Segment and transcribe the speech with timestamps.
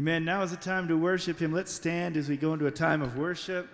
[0.00, 0.24] Amen.
[0.24, 1.52] Now is the time to worship Him.
[1.52, 3.68] Let's stand as we go into a time of worship.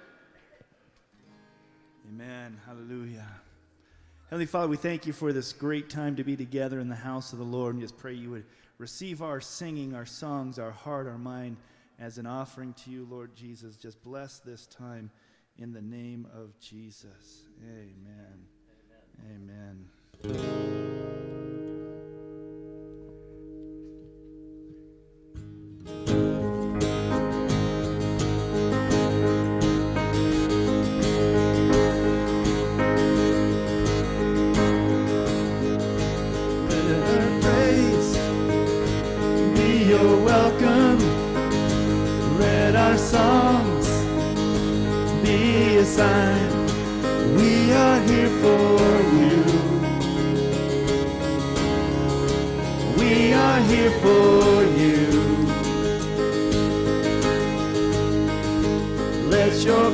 [2.08, 2.60] Amen.
[2.66, 3.28] Hallelujah.
[4.24, 7.32] Heavenly Father, we thank you for this great time to be together in the house
[7.32, 7.76] of the Lord.
[7.76, 8.44] And just pray you would
[8.78, 11.58] receive our singing, our songs, our heart, our mind
[12.00, 13.76] as an offering to you, Lord Jesus.
[13.76, 15.12] Just bless this time
[15.58, 17.42] in the name of Jesus.
[17.62, 18.48] Amen.
[19.30, 19.86] Amen.
[20.24, 20.55] Amen.
[39.96, 40.98] you're welcome.
[42.38, 43.88] Read our songs,
[45.22, 46.50] be a sign.
[47.36, 48.78] We are here for
[49.18, 49.38] you.
[52.98, 54.98] We are here for you.
[59.30, 59.90] Let your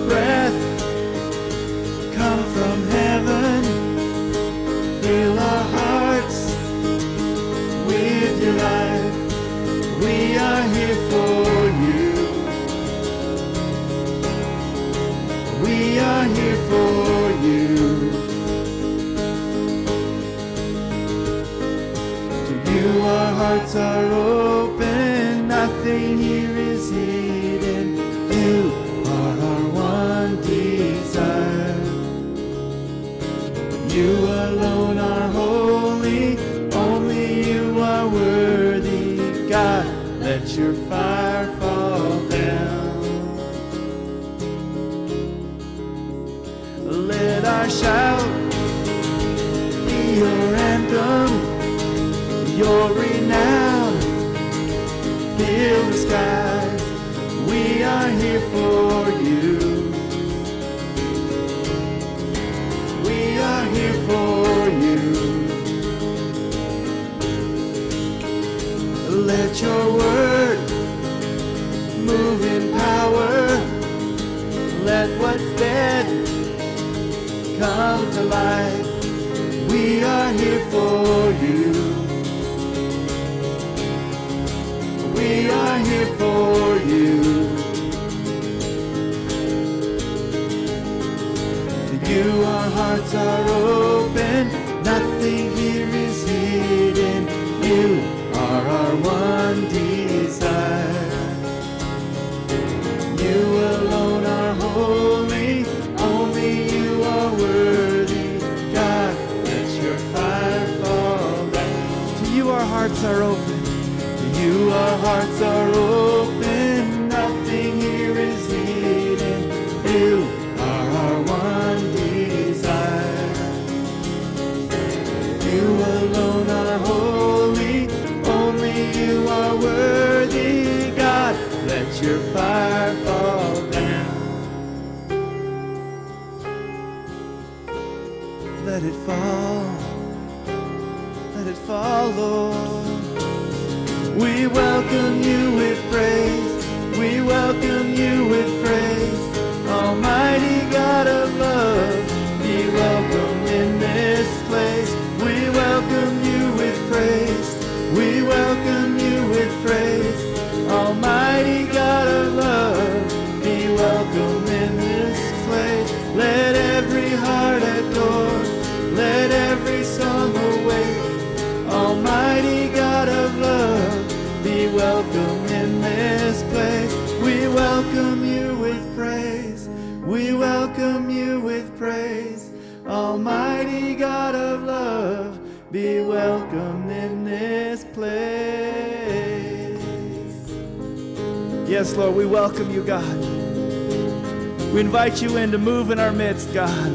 [194.79, 196.93] invite you in to move in our midst, God.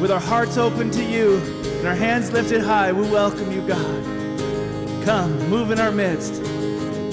[0.00, 4.04] With our hearts open to you and our hands lifted high, we welcome you, God.
[5.04, 6.40] Come, move in our midst.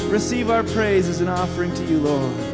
[0.10, 2.45] Receive our praise as an offering to you, Lord.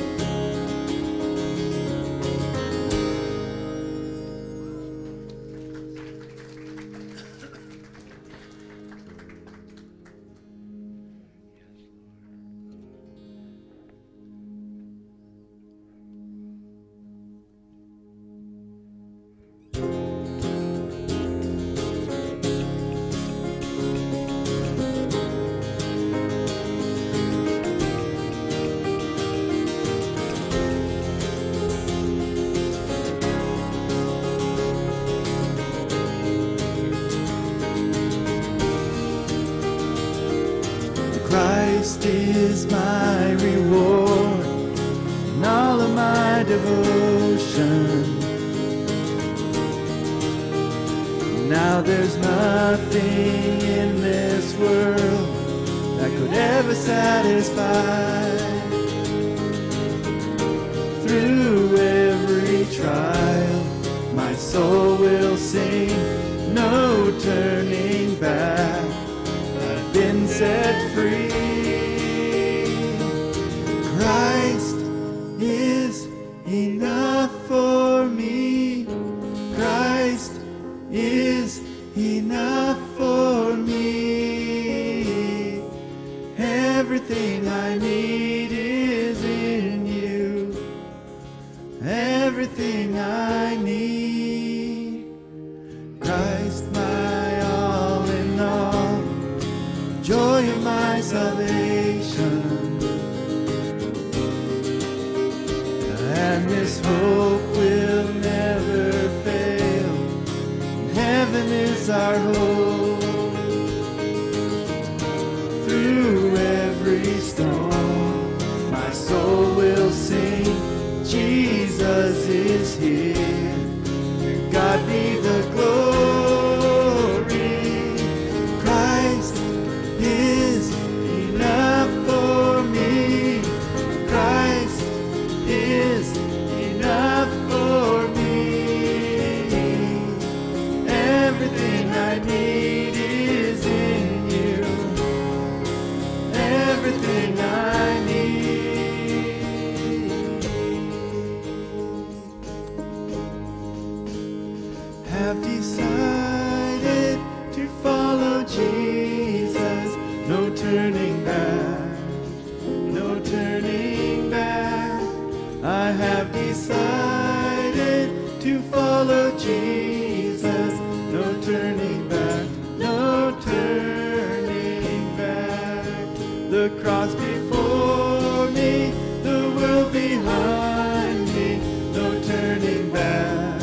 [176.91, 178.91] cross before me,
[179.23, 181.55] the world behind me,
[181.93, 183.61] no turning back,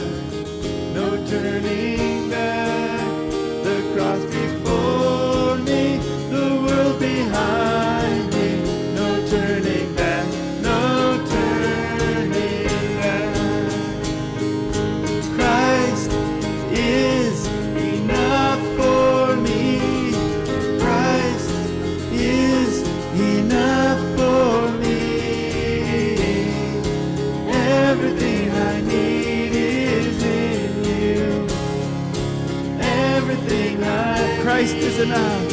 [0.94, 2.17] no turning
[34.98, 35.47] tonight.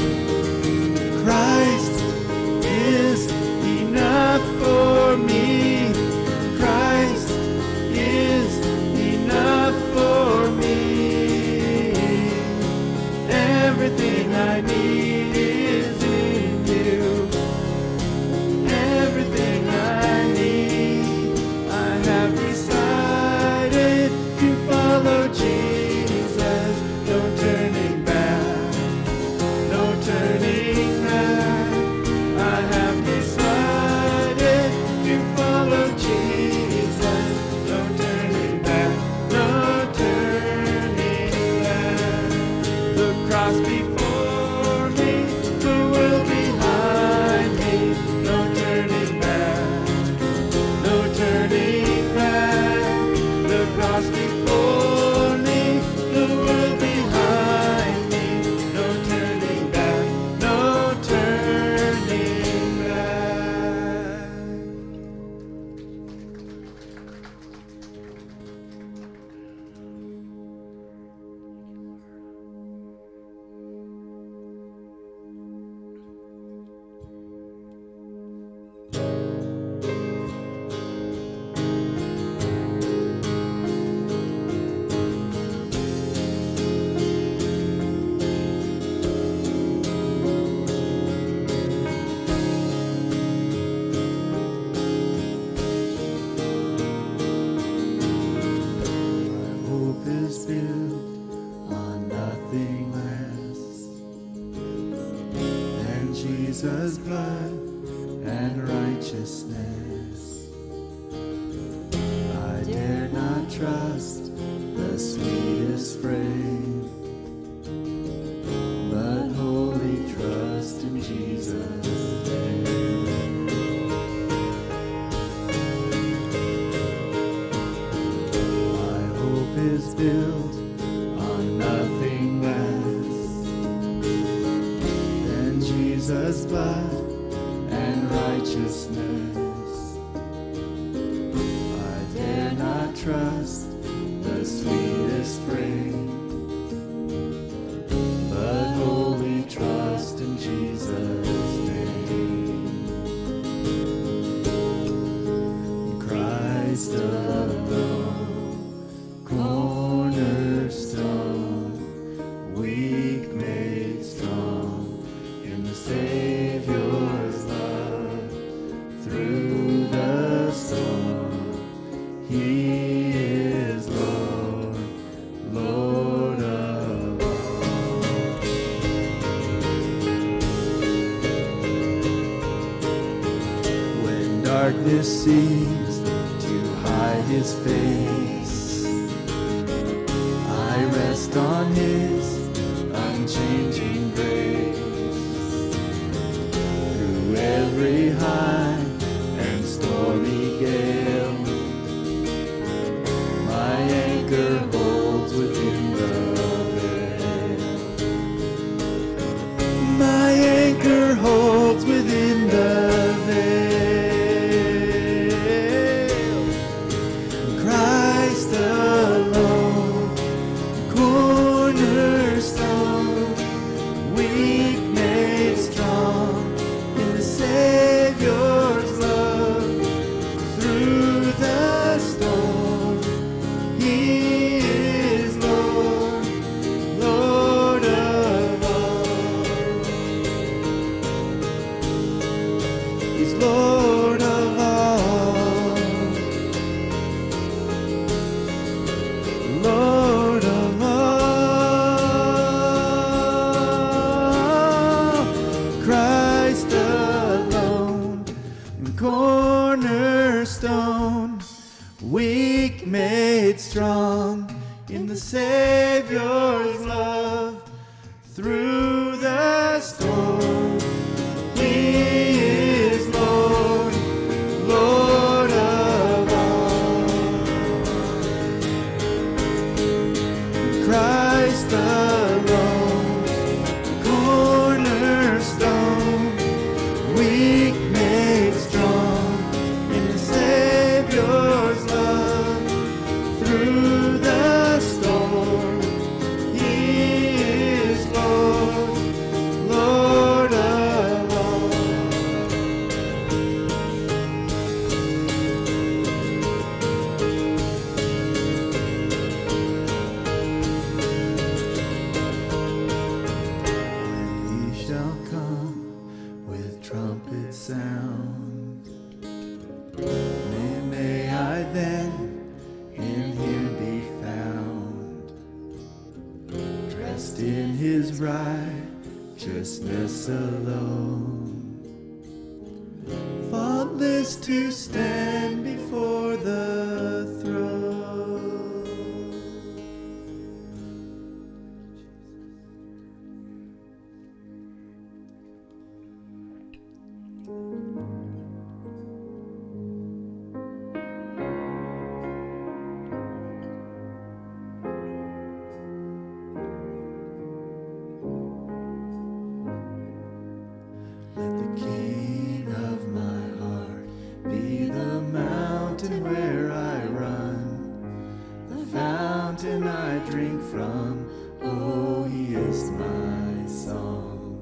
[370.76, 371.30] from.
[371.62, 374.60] Oh, he is my song.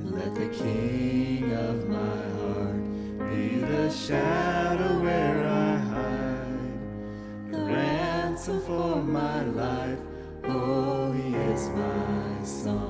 [0.00, 2.82] And let the king of my heart
[3.30, 10.00] be the shadow where I hide, the ransom for my life.
[10.44, 12.89] Oh, he is my song.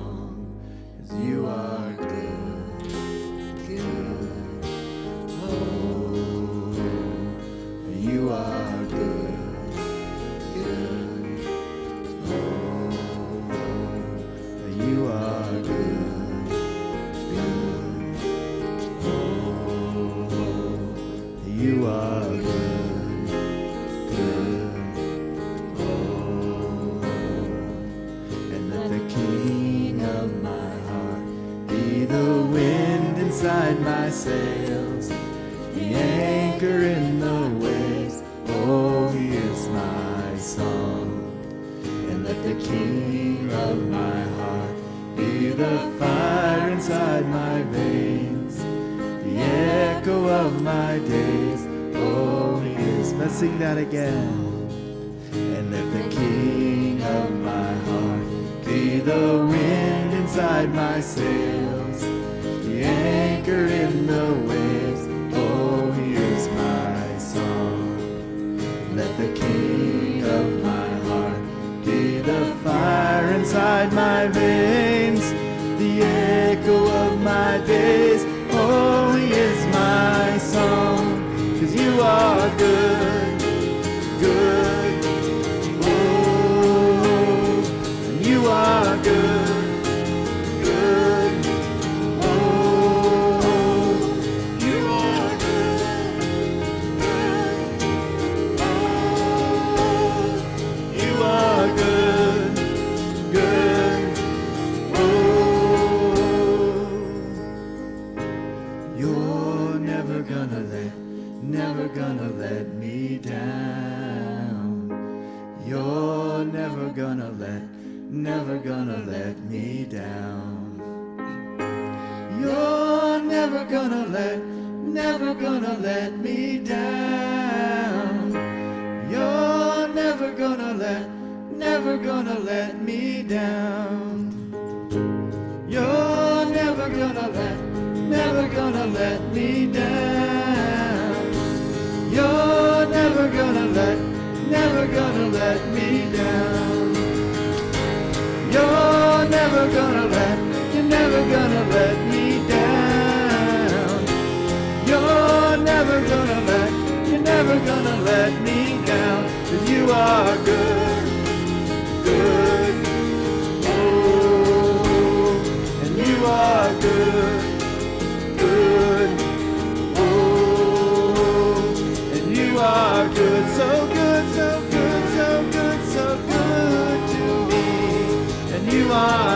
[53.61, 54.40] that again.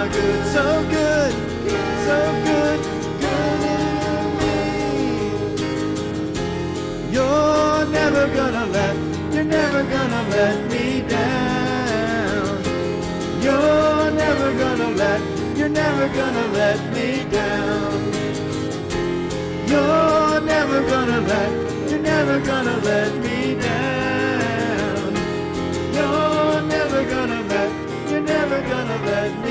[0.09, 1.33] good, so good,
[2.05, 2.79] so good,
[3.21, 3.75] good to
[4.39, 4.55] me.
[7.11, 8.95] You're never gonna let,
[9.33, 12.63] you're never gonna let me down.
[13.41, 15.21] You're never gonna let,
[15.57, 18.13] you're never gonna let me down.
[19.67, 21.51] You're never gonna let,
[21.89, 25.13] you're never gonna let me down.
[25.93, 27.71] You're never gonna let,
[28.09, 29.44] you're never gonna let me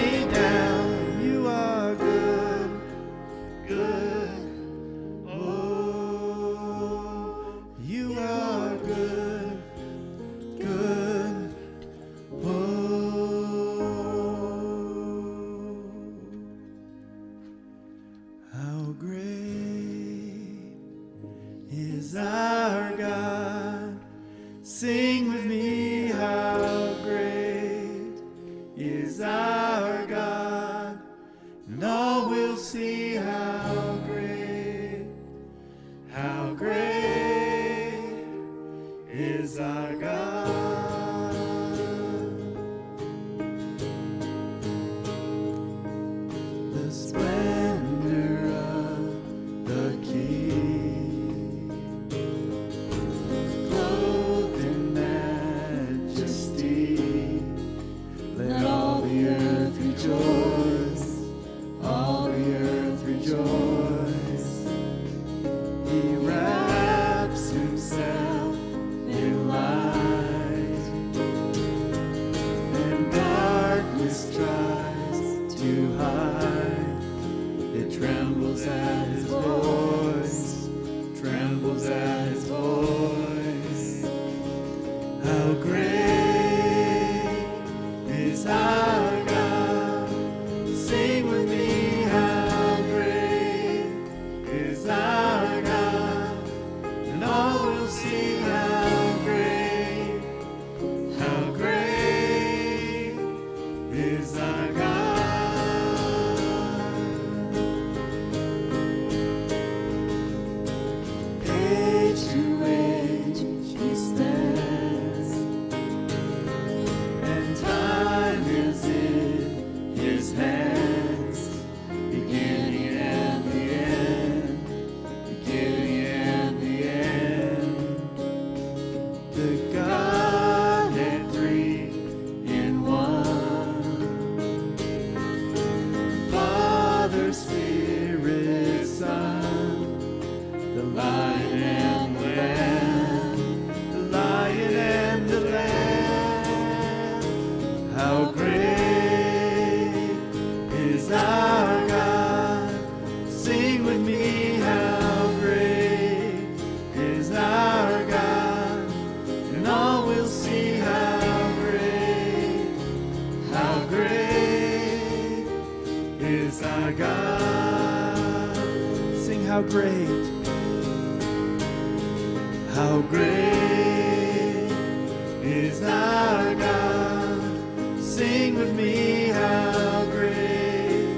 [175.54, 178.00] is our God.
[178.00, 181.16] Sing with me, how great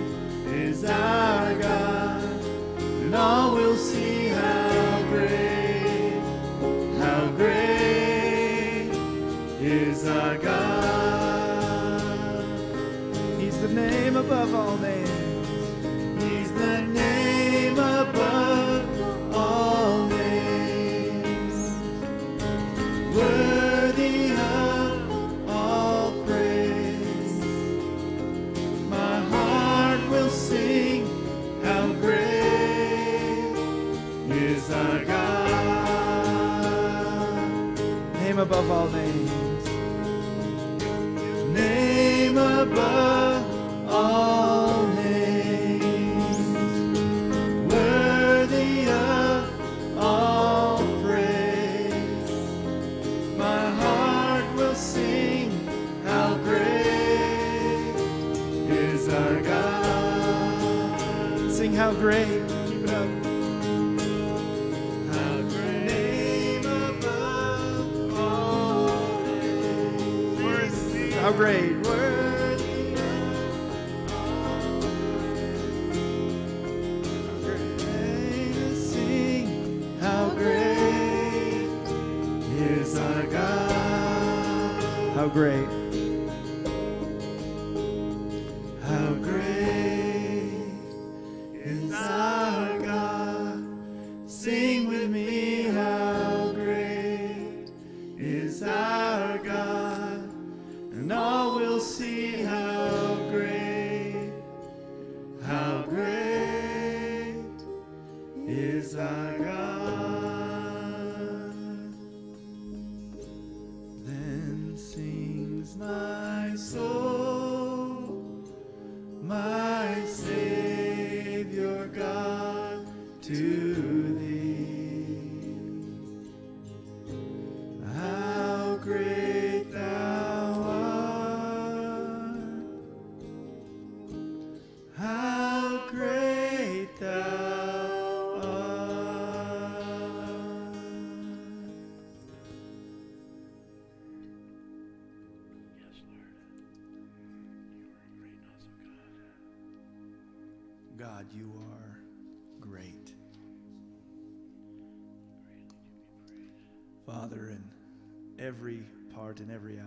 [0.53, 2.23] is our God,
[3.03, 6.21] and all will see how great,
[6.99, 8.91] how great
[9.61, 10.85] is our God.
[13.41, 14.86] He's the name above all names.
[38.67, 38.96] Above all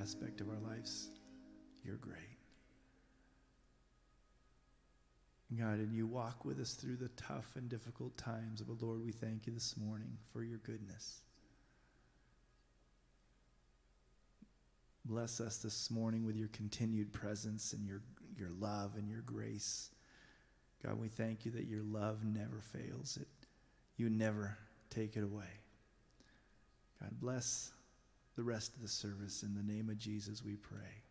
[0.01, 1.09] aspect of our lives,
[1.83, 2.15] you're great.
[5.57, 8.61] God, and you walk with us through the tough and difficult times.
[8.61, 11.21] But Lord, we thank you this morning for your goodness.
[15.05, 18.01] Bless us this morning with your continued presence and your,
[18.37, 19.89] your love and your grace.
[20.85, 23.17] God, we thank you that your love never fails.
[23.19, 23.27] It,
[23.97, 24.55] you never
[24.91, 25.49] take it away.
[27.01, 27.71] God bless
[28.39, 29.43] the rest of the service.
[29.43, 31.03] In the name of Jesus, we pray.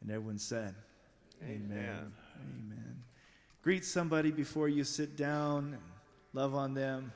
[0.00, 0.72] And everyone said,
[1.42, 2.12] Amen.
[2.36, 3.02] Amen.
[3.60, 5.76] Greet somebody before you sit down
[6.32, 7.10] love on them.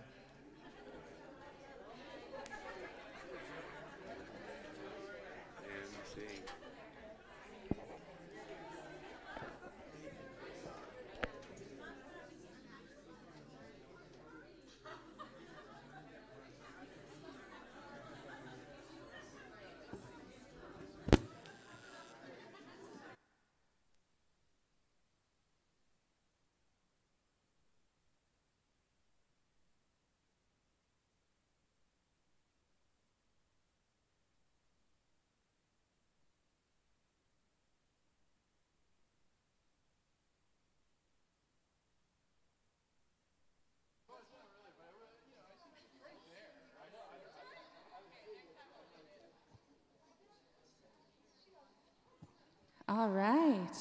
[52.95, 53.75] All right.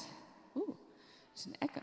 [0.56, 0.74] Ooh,
[1.34, 1.82] there's an echo.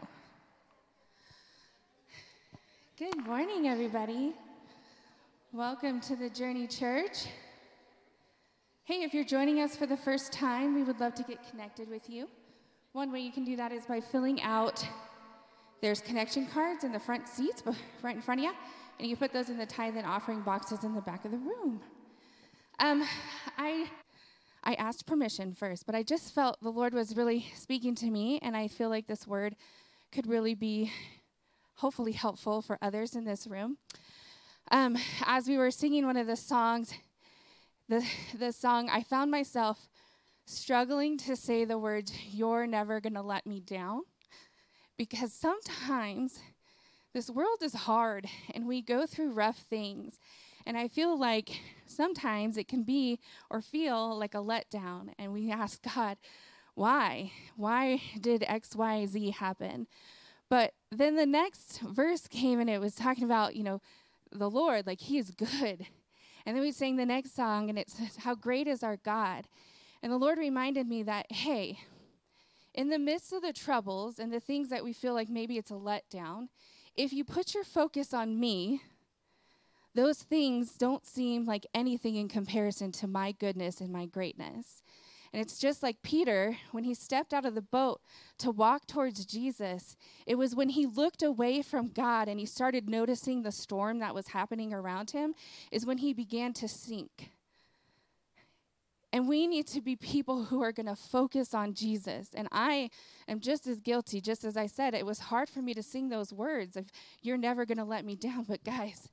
[2.98, 4.34] Good morning, everybody.
[5.54, 7.28] Welcome to the Journey Church.
[8.86, 11.88] Hey, if you're joining us for the first time, we would love to get connected
[11.88, 12.28] with you.
[12.94, 14.84] One way you can do that is by filling out.
[15.82, 17.62] There's connection cards in the front seats,
[18.02, 18.54] right in front of you,
[18.98, 21.38] and you put those in the tithe and offering boxes in the back of the
[21.38, 21.80] room.
[22.80, 23.04] Um,
[23.56, 23.88] I
[24.64, 28.40] I asked permission first, but I just felt the Lord was really speaking to me,
[28.42, 29.56] and I feel like this word
[30.12, 30.92] could really be
[31.76, 33.78] hopefully helpful for others in this room.
[34.72, 36.94] Um, as we were singing one of the songs,
[37.88, 38.06] the,
[38.38, 39.88] the song, I found myself
[40.46, 44.04] struggling to say the words, You're never going to let me down.
[44.98, 46.40] Because sometimes
[47.14, 50.20] this world is hard and we go through rough things.
[50.70, 55.10] And I feel like sometimes it can be or feel like a letdown.
[55.18, 56.18] And we ask God,
[56.76, 57.32] why?
[57.56, 59.88] Why did X, Y, Z happen?
[60.48, 63.82] But then the next verse came and it was talking about, you know,
[64.32, 65.88] the Lord, like He is good.
[66.46, 69.46] And then we sang the next song and it says, How great is our God.
[70.04, 71.80] And the Lord reminded me that, hey,
[72.76, 75.72] in the midst of the troubles and the things that we feel like maybe it's
[75.72, 76.50] a letdown,
[76.96, 78.84] if you put your focus on me,
[79.96, 84.84] those things don't seem like anything in comparison to my goodness and my greatness.
[85.32, 88.02] And it's just like Peter, when he stepped out of the boat
[88.40, 92.90] to walk towards Jesus, it was when he looked away from God and he started
[92.90, 95.36] noticing the storm that was happening around him,
[95.72, 97.32] is when he began to sink.
[99.12, 102.30] And we need to be people who are going to focus on Jesus.
[102.36, 102.90] And I
[103.28, 106.10] am just as guilty, just as I said, it was hard for me to sing
[106.10, 108.44] those words of, You're never going to let me down.
[108.50, 109.10] But guys,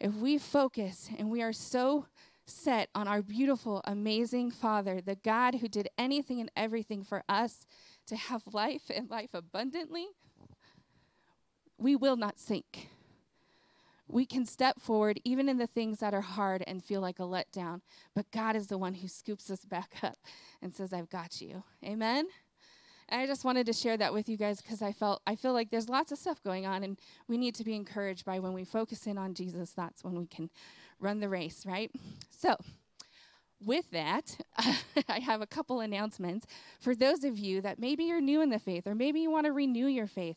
[0.00, 2.06] if we focus and we are so
[2.46, 7.66] set on our beautiful, amazing Father, the God who did anything and everything for us
[8.06, 10.06] to have life and life abundantly,
[11.78, 12.88] we will not sink
[14.08, 17.24] we can step forward even in the things that are hard and feel like a
[17.24, 17.80] letdown.
[18.14, 20.16] But God is the one who scoops us back up
[20.62, 21.64] and says, I've got you.
[21.84, 22.26] Amen?
[23.08, 25.52] And I just wanted to share that with you guys because I felt I feel
[25.52, 28.52] like there's lots of stuff going on and we need to be encouraged by when
[28.52, 30.50] we focus in on Jesus, that's when we can
[30.98, 31.90] run the race, right?
[32.30, 32.56] So
[33.64, 34.38] with that,
[35.08, 36.46] I have a couple announcements
[36.80, 39.46] for those of you that maybe you're new in the faith or maybe you want
[39.46, 40.36] to renew your faith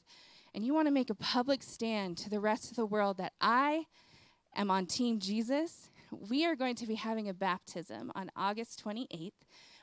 [0.53, 3.34] and you want to make a public stand to the rest of the world that
[3.41, 3.86] I
[4.55, 9.32] am on Team Jesus, we are going to be having a baptism on August 28th,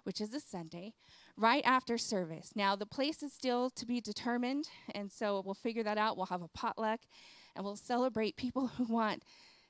[0.05, 0.95] which is a Sunday,
[1.37, 2.53] right after service.
[2.55, 6.17] Now, the place is still to be determined, and so we'll figure that out.
[6.17, 7.01] We'll have a potluck,
[7.55, 9.23] and we'll celebrate people who want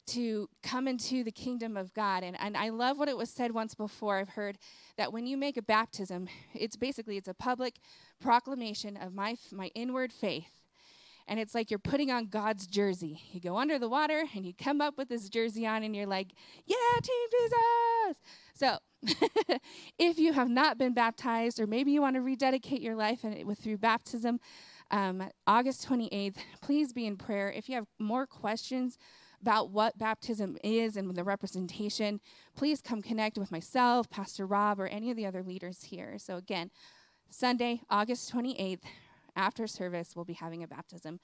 [0.09, 2.23] to come into the kingdom of God.
[2.23, 4.19] And, and I love what it was said once before.
[4.19, 4.57] I've heard
[4.97, 7.81] that when you make a baptism, it's basically it's a public
[8.21, 10.66] proclamation of my, my inward faith
[11.29, 13.21] and it's like you're putting on God's jersey.
[13.33, 16.07] You go under the water and you come up with this jersey on, and you're
[16.07, 16.33] like,
[16.65, 18.19] Yeah, Team Jesus.
[18.55, 18.79] So,
[19.99, 23.45] if you have not been baptized, or maybe you want to rededicate your life and
[23.45, 24.41] with through baptism,
[24.91, 27.51] um, August 28th, please be in prayer.
[27.51, 28.99] If you have more questions
[29.43, 32.21] about what baptism is and the representation,
[32.57, 36.17] please come connect with myself, Pastor Rob, or any of the other leaders here.
[36.19, 36.71] So, again,
[37.29, 38.83] Sunday, August 28th,
[39.37, 41.21] after service, we'll be having a baptism,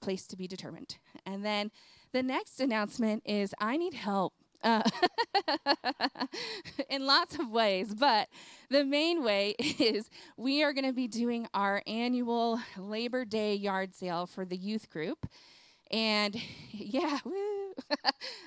[0.00, 0.98] place to be determined.
[1.24, 1.70] And then
[2.12, 4.34] the next announcement is I need help.
[4.64, 4.82] Uh,
[6.88, 8.28] in lots of ways, but
[8.70, 13.92] the main way is we are going to be doing our annual Labor Day yard
[13.94, 15.26] sale for the youth group.
[15.90, 16.36] And
[16.70, 17.74] yeah, woo.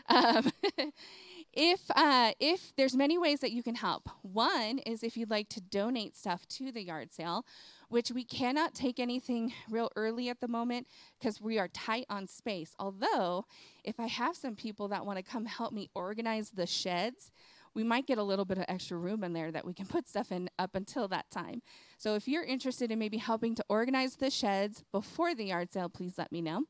[0.08, 0.51] um,
[1.55, 4.09] if uh, if there's many ways that you can help.
[4.21, 7.45] One is if you'd like to donate stuff to the yard sale
[7.89, 10.87] which we cannot take anything real early at the moment
[11.19, 12.75] because we are tight on space.
[12.79, 13.45] Although,
[13.83, 17.31] if I have some people that want to come help me organize the sheds,
[17.73, 20.07] we might get a little bit of extra room in there that we can put
[20.07, 21.61] stuff in up until that time.
[21.97, 25.89] So if you're interested in maybe helping to organize the sheds before the yard sale,
[25.89, 26.63] please let me know.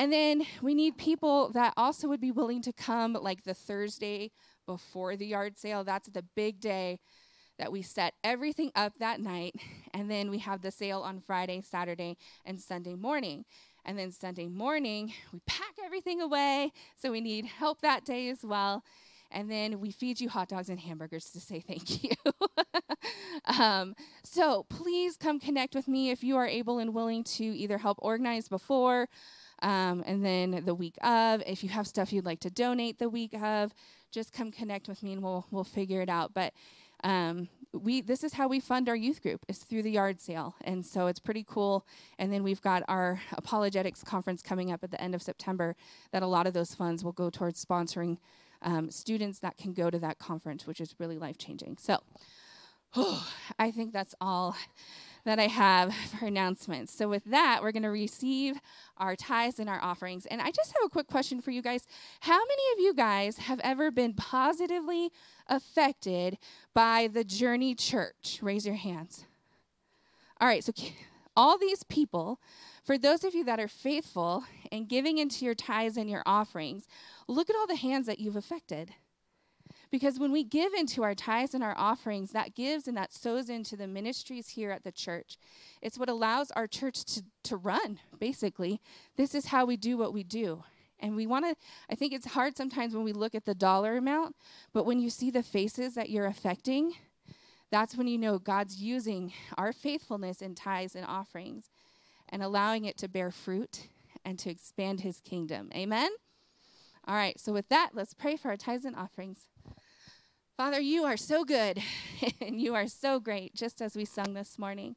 [0.00, 4.30] And then we need people that also would be willing to come like the Thursday
[4.64, 5.84] before the yard sale.
[5.84, 7.00] That's the big day
[7.58, 9.56] that we set everything up that night,
[9.92, 13.44] and then we have the sale on Friday, Saturday, and Sunday morning.
[13.84, 18.42] And then Sunday morning, we pack everything away, so we need help that day as
[18.42, 18.82] well.
[19.30, 22.10] And then we feed you hot dogs and hamburgers to say thank you.
[23.44, 27.76] um, so please come connect with me if you are able and willing to either
[27.76, 29.10] help organize before
[29.62, 31.42] um, and then the week of.
[31.46, 33.72] If you have stuff you'd like to donate the week of,
[34.10, 36.32] just come connect with me and we'll we'll figure it out.
[36.34, 36.52] But
[37.04, 40.54] um, we this is how we fund our youth group is through the yard sale
[40.62, 41.86] and so it's pretty cool
[42.18, 45.76] and then we've got our apologetics conference coming up at the end of september
[46.12, 48.18] that a lot of those funds will go towards sponsoring
[48.62, 51.98] um, students that can go to that conference which is really life changing so
[52.96, 54.56] oh, i think that's all
[55.24, 56.92] that I have for announcements.
[56.92, 58.60] So, with that, we're going to receive
[58.96, 60.26] our tithes and our offerings.
[60.26, 61.86] And I just have a quick question for you guys.
[62.20, 65.10] How many of you guys have ever been positively
[65.46, 66.38] affected
[66.74, 68.38] by the Journey Church?
[68.42, 69.26] Raise your hands.
[70.40, 70.72] All right, so
[71.36, 72.40] all these people,
[72.82, 76.86] for those of you that are faithful and giving into your tithes and your offerings,
[77.28, 78.90] look at all the hands that you've affected.
[79.90, 83.50] Because when we give into our tithes and our offerings, that gives and that sows
[83.50, 85.36] into the ministries here at the church.
[85.82, 88.80] It's what allows our church to, to run, basically.
[89.16, 90.62] This is how we do what we do.
[91.00, 91.56] And we want to,
[91.90, 94.36] I think it's hard sometimes when we look at the dollar amount,
[94.72, 96.94] but when you see the faces that you're affecting,
[97.70, 101.70] that's when you know God's using our faithfulness in tithes and offerings
[102.28, 103.88] and allowing it to bear fruit
[104.24, 105.70] and to expand his kingdom.
[105.74, 106.10] Amen?
[107.06, 109.46] All right, so with that, let's pray for our tithes and offerings.
[110.60, 111.82] Father, you are so good
[112.42, 114.94] and you are so great, just as we sung this morning.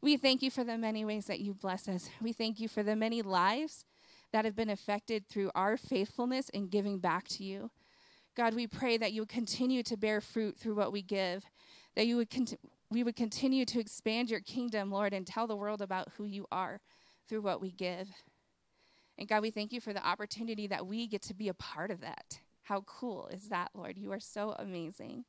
[0.00, 2.08] We thank you for the many ways that you bless us.
[2.22, 3.84] We thank you for the many lives
[4.32, 7.70] that have been affected through our faithfulness in giving back to you.
[8.34, 11.44] God, we pray that you would continue to bear fruit through what we give,
[11.94, 12.58] that you would cont-
[12.90, 16.46] we would continue to expand your kingdom, Lord, and tell the world about who you
[16.50, 16.80] are
[17.28, 18.08] through what we give.
[19.18, 21.90] And God, we thank you for the opportunity that we get to be a part
[21.90, 22.38] of that.
[22.64, 23.98] How cool is that, Lord?
[23.98, 25.24] You are so amazing.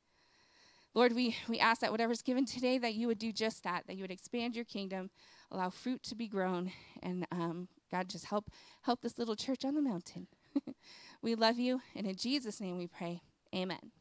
[0.93, 3.95] Lord, we, we ask that whatever's given today, that you would do just that, that
[3.95, 5.09] you would expand your kingdom,
[5.51, 6.71] allow fruit to be grown,
[7.01, 8.51] and um, God, just help
[8.83, 10.27] help this little church on the mountain.
[11.23, 13.21] we love you, and in Jesus' name we pray.
[13.55, 13.91] Amen.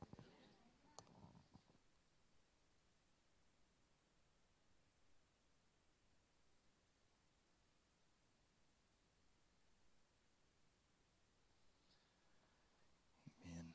[13.44, 13.72] Amen.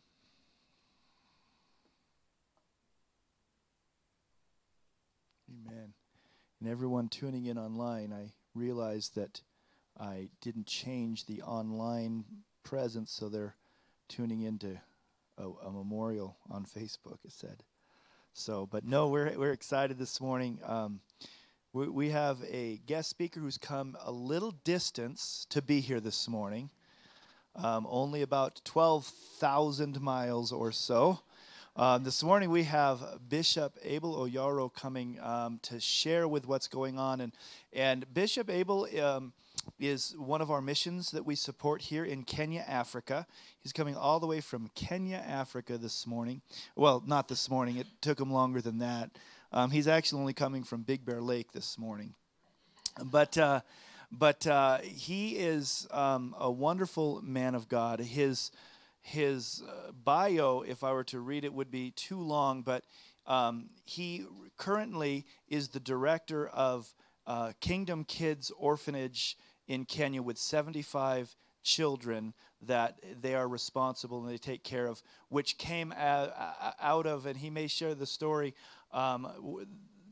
[5.49, 5.93] Amen.
[6.60, 9.41] And everyone tuning in online, I realize that
[9.99, 12.26] I didn't change the online
[12.64, 13.55] presence, so they're
[14.08, 14.80] tuning into
[15.38, 17.64] a, a memorial on Facebook, it said.
[18.34, 20.60] So, but no, we're, we're excited this morning.
[20.64, 20.99] Um,
[21.74, 26.28] we, we have a guest speaker who's come a little distance to be here this
[26.28, 26.72] morning,
[27.55, 31.20] um, only about 12,000 miles or so.
[31.80, 36.97] Um, this morning we have Bishop Abel Oyaro coming um, to share with what's going
[36.97, 37.32] on, and
[37.71, 39.32] and Bishop Abel um,
[39.80, 43.28] is one of our missions that we support here in Kenya, Africa.
[43.59, 46.41] He's coming all the way from Kenya, Africa this morning.
[46.75, 47.78] Well, not this morning.
[47.78, 49.11] It took him longer than that.
[49.51, 52.15] Um, he's actually only coming from Big Bear Lake this morning,
[53.03, 53.38] but.
[53.38, 53.61] Uh,
[54.09, 57.99] but uh, he is um, a wonderful man of God.
[57.99, 58.51] His
[59.08, 62.84] his uh, bio, if I were to read it, would be too long, but
[63.26, 64.26] um, he
[64.58, 66.93] currently is the director of
[67.26, 69.38] uh, Kingdom Kids Orphanage
[69.68, 75.58] in Kenya with 75 children that they are responsible and they take care of, which
[75.58, 78.53] came out of, and he may share the story,
[78.91, 79.66] um,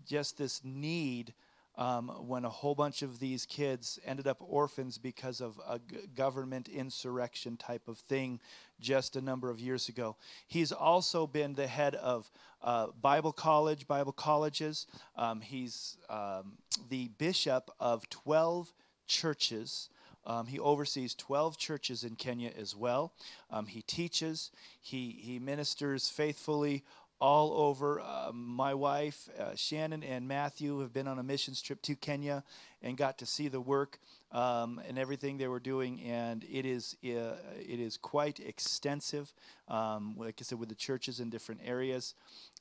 [0.05, 1.33] just this need
[1.77, 5.97] um, when a whole bunch of these kids ended up orphans because of a g-
[6.15, 8.39] government insurrection type of thing
[8.79, 10.15] just a number of years ago.
[10.47, 14.87] He's also been the head of uh, Bible College, Bible colleges.
[15.15, 16.53] Um, he's um,
[16.89, 18.73] the bishop of 12
[19.07, 19.89] churches.
[20.25, 23.13] Um, he oversees 12 churches in Kenya as well.
[23.51, 24.51] Um, he teaches,
[24.81, 26.83] he, he ministers faithfully
[27.19, 27.99] all over.
[27.99, 32.43] Uh, my wife, uh, Shannon, and Matthew have been on a missions trip to Kenya
[32.81, 33.99] and got to see the work
[34.31, 39.33] um, and everything they were doing, and it is uh, it is quite extensive.
[39.67, 42.15] Um, like I said, with the churches in different areas,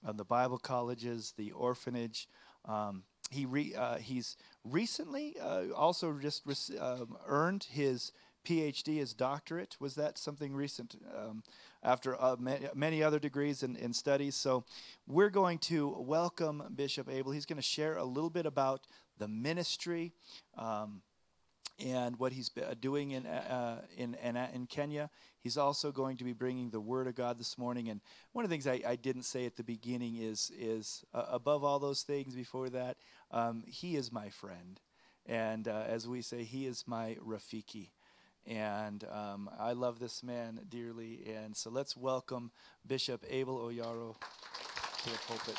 [0.07, 2.28] uh, the Bible colleges, the orphanage.
[2.64, 8.12] Um, he re, uh, he's recently uh, also just rec- um, earned his
[8.45, 9.76] PhD, his doctorate.
[9.80, 10.97] Was that something recent?
[11.16, 11.42] Um,
[11.84, 14.34] after uh, ma- many other degrees and, studies.
[14.34, 14.64] So
[15.07, 17.32] we're going to welcome Bishop Abel.
[17.32, 18.86] He's going to share a little bit about
[19.18, 20.12] the ministry
[20.57, 21.03] um,
[21.78, 25.11] and what he's uh, doing in, uh, in, in, in Kenya.
[25.40, 27.88] He's also going to be bringing the Word of God this morning.
[27.90, 28.01] And
[28.32, 31.62] one of the things I, I didn't say at the beginning is, is uh, above
[31.62, 32.97] all those things before that,
[33.30, 34.80] um, he is my friend.
[35.26, 37.90] And uh, as we say, he is my Rafiki.
[38.47, 41.24] And um, I love this man dearly.
[41.34, 42.51] And so let's welcome
[42.86, 44.16] Bishop Abel Oyaro
[45.05, 45.57] to the pulpit.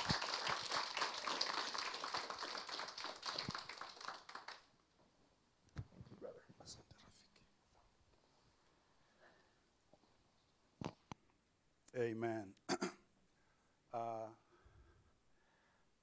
[11.98, 12.48] Amen.
[13.94, 14.28] uh,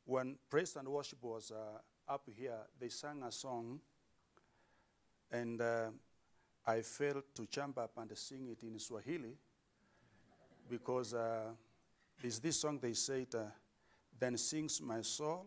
[0.06, 3.78] when praise and worship was uh, up here, they sang a song,
[5.30, 5.90] and uh,
[6.66, 9.36] I failed to jump up and sing it in Swahili
[10.68, 11.50] because uh,
[12.22, 13.44] is this song they said, uh,
[14.18, 15.46] "Then sings my soul,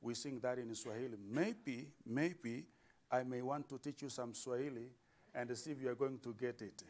[0.00, 1.16] we sing that in Swahili.
[1.30, 2.64] Maybe, maybe
[3.10, 4.88] I may want to teach you some Swahili
[5.34, 6.82] and see if you are going to get it.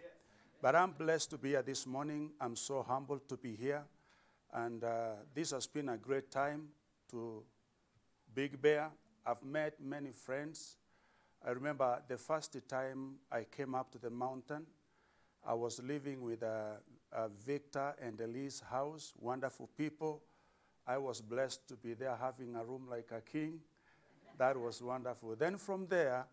[0.63, 2.33] But I'm blessed to be here this morning.
[2.41, 3.83] I'm so humbled to be here.
[4.53, 6.69] And uh, this has been a great time
[7.11, 7.43] to
[8.35, 8.91] Big Bear.
[9.27, 10.77] I've met many friends.
[11.45, 14.67] I remember the first time I came up to the mountain,
[15.47, 20.23] I was living with uh, Victor and Elise House, wonderful people.
[20.87, 23.61] I was blessed to be there having a room like a king.
[24.37, 25.35] That was wonderful.
[25.35, 26.27] Then from there,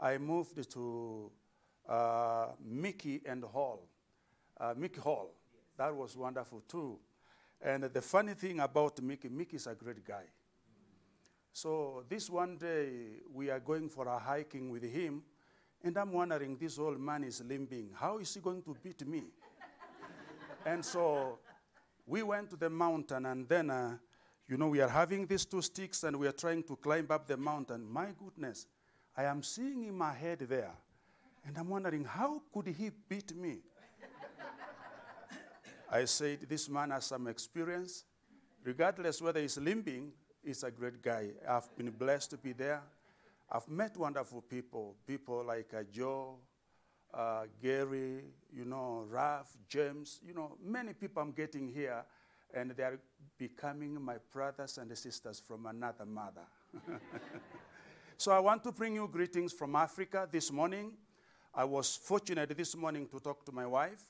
[0.00, 1.30] I moved to
[1.86, 3.86] uh, Mickey and Hall,
[4.58, 5.30] uh, Mickey Hall.
[5.76, 6.98] That was wonderful too.
[7.60, 10.24] And the funny thing about Mickey, Mickey is a great guy.
[11.54, 15.22] So this one day we are going for a hiking with him,
[15.84, 17.90] and I'm wondering this old man is limping.
[17.94, 19.22] How is he going to beat me?
[20.66, 21.38] and so
[22.08, 23.96] we went to the mountain, and then uh,
[24.48, 27.28] you know we are having these two sticks, and we are trying to climb up
[27.28, 27.88] the mountain.
[27.88, 28.66] My goodness,
[29.16, 30.74] I am seeing in my head there,
[31.46, 33.58] and I'm wondering how could he beat me?
[35.92, 38.02] I said, This man has some experience.
[38.64, 40.10] Regardless whether he's limping,
[40.44, 41.30] he's a great guy.
[41.48, 42.82] I've been blessed to be there.
[43.50, 46.36] I've met wonderful people, people like uh, Joe,
[47.12, 52.04] uh, Gary, you know, Ralph, James, you know, many people I'm getting here,
[52.52, 52.98] and they are
[53.38, 56.46] becoming my brothers and sisters from another mother.
[58.16, 60.92] so I want to bring you greetings from Africa this morning.
[61.54, 64.02] I was fortunate this morning to talk to my wife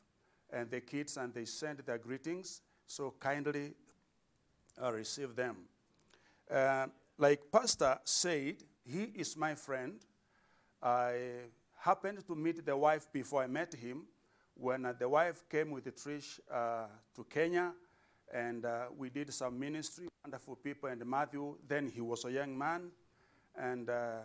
[0.50, 2.62] and the kids, and they sent their greetings.
[2.86, 3.74] So kindly
[4.82, 5.56] uh, receive them.
[6.50, 6.86] Uh,
[7.18, 10.00] like Pastor said, he is my friend.
[10.82, 14.06] I happened to meet the wife before I met him.
[14.54, 16.86] When uh, the wife came with Trish uh,
[17.16, 17.72] to Kenya,
[18.32, 22.56] and uh, we did some ministry, wonderful people, and Matthew, then he was a young
[22.56, 22.90] man,
[23.56, 24.20] and uh,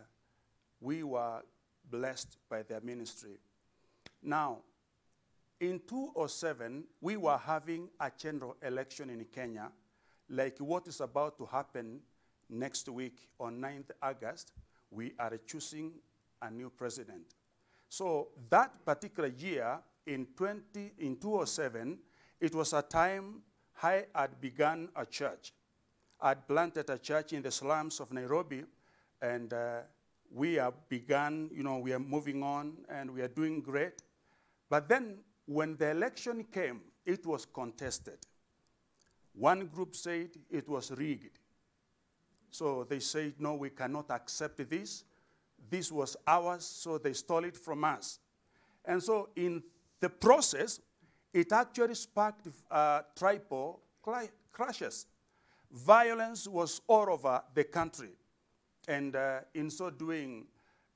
[0.82, 1.42] we were
[1.90, 3.38] blessed by their ministry.
[4.22, 4.60] Now,
[5.60, 9.72] in 2007, we were having a general election in Kenya,
[10.30, 12.02] like what is about to happen
[12.50, 14.52] next week on 9th August.
[14.92, 15.94] We are choosing
[16.42, 17.36] a new president.
[17.88, 21.98] So that particular year, in, 20, in 2007,
[22.40, 23.42] it was a time
[23.82, 25.54] I had begun a church.
[26.22, 28.64] I'd planted a church in the slums of Nairobi,
[29.22, 29.80] and uh,
[30.32, 34.02] we have begun, you know, we are moving on, and we are doing great.
[34.70, 38.18] But then when the election came, it was contested.
[39.34, 41.39] One group said it was rigged.
[42.52, 45.04] So they say, no, we cannot accept this.
[45.70, 48.20] This was ours, so they stole it from us.
[48.86, 49.62] And so in
[50.00, 50.80] the process,
[51.34, 53.02] it actually sparked uh,
[54.52, 55.06] crashes.
[55.72, 58.12] Violence was all over the country.
[58.88, 60.48] And uh, in so doing,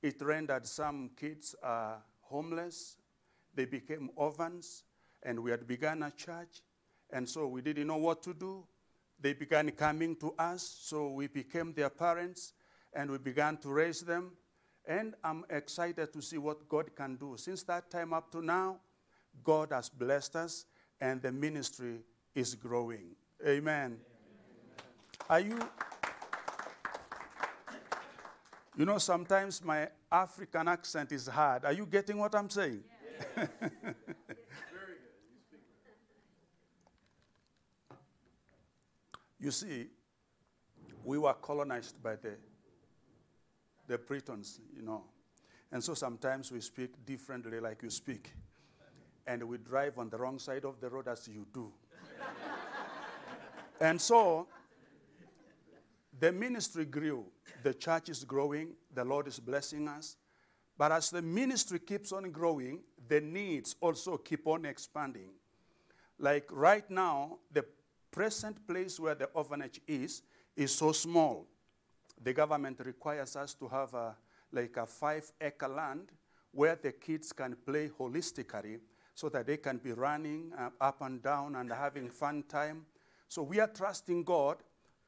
[0.02, 2.96] it rendered some kids uh, homeless,
[3.54, 4.82] they became orphans,
[5.22, 6.62] and we had begun a church,
[7.10, 8.66] and so we didn't know what to do.
[9.24, 12.52] They began coming to us, so we became their parents,
[12.92, 14.32] and we began to raise them.
[14.86, 17.34] And I'm excited to see what God can do.
[17.38, 18.80] Since that time up to now,
[19.42, 20.66] God has blessed us,
[21.00, 22.00] and the ministry
[22.34, 23.16] is growing.
[23.40, 23.56] Amen.
[23.56, 23.98] Amen.
[25.30, 25.58] Are you?
[28.76, 31.64] You know, sometimes my African accent is hard.
[31.64, 32.84] Are you getting what I'm saying?
[39.44, 39.86] you see,
[41.04, 42.32] we were colonized by the,
[43.86, 45.04] the Britons, you know.
[45.70, 48.32] And so sometimes we speak differently, like you speak.
[49.26, 51.70] And we drive on the wrong side of the road as you do.
[53.80, 54.46] and so
[56.18, 57.26] the ministry grew.
[57.62, 58.74] The church is growing.
[58.94, 60.16] The Lord is blessing us.
[60.78, 65.30] But as the ministry keeps on growing, the needs also keep on expanding.
[66.18, 67.64] Like right now, the
[68.14, 70.22] present place where the orphanage is
[70.56, 71.48] is so small.
[72.22, 74.14] The government requires us to have a,
[74.52, 76.12] like a five acre land
[76.52, 78.78] where the kids can play holistically
[79.16, 82.86] so that they can be running uh, up and down and having fun time.
[83.26, 84.58] So we are trusting God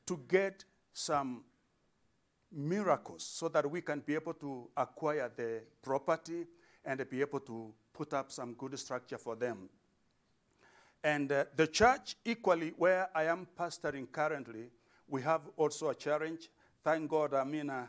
[0.06, 1.44] to get some
[2.50, 6.44] miracles so that we can be able to acquire the property
[6.84, 9.68] and be able to put up some good structure for them.
[11.06, 14.72] And uh, the church, equally, where I am pastoring currently,
[15.06, 16.50] we have also a challenge.
[16.82, 17.86] Thank God, I mean, uh,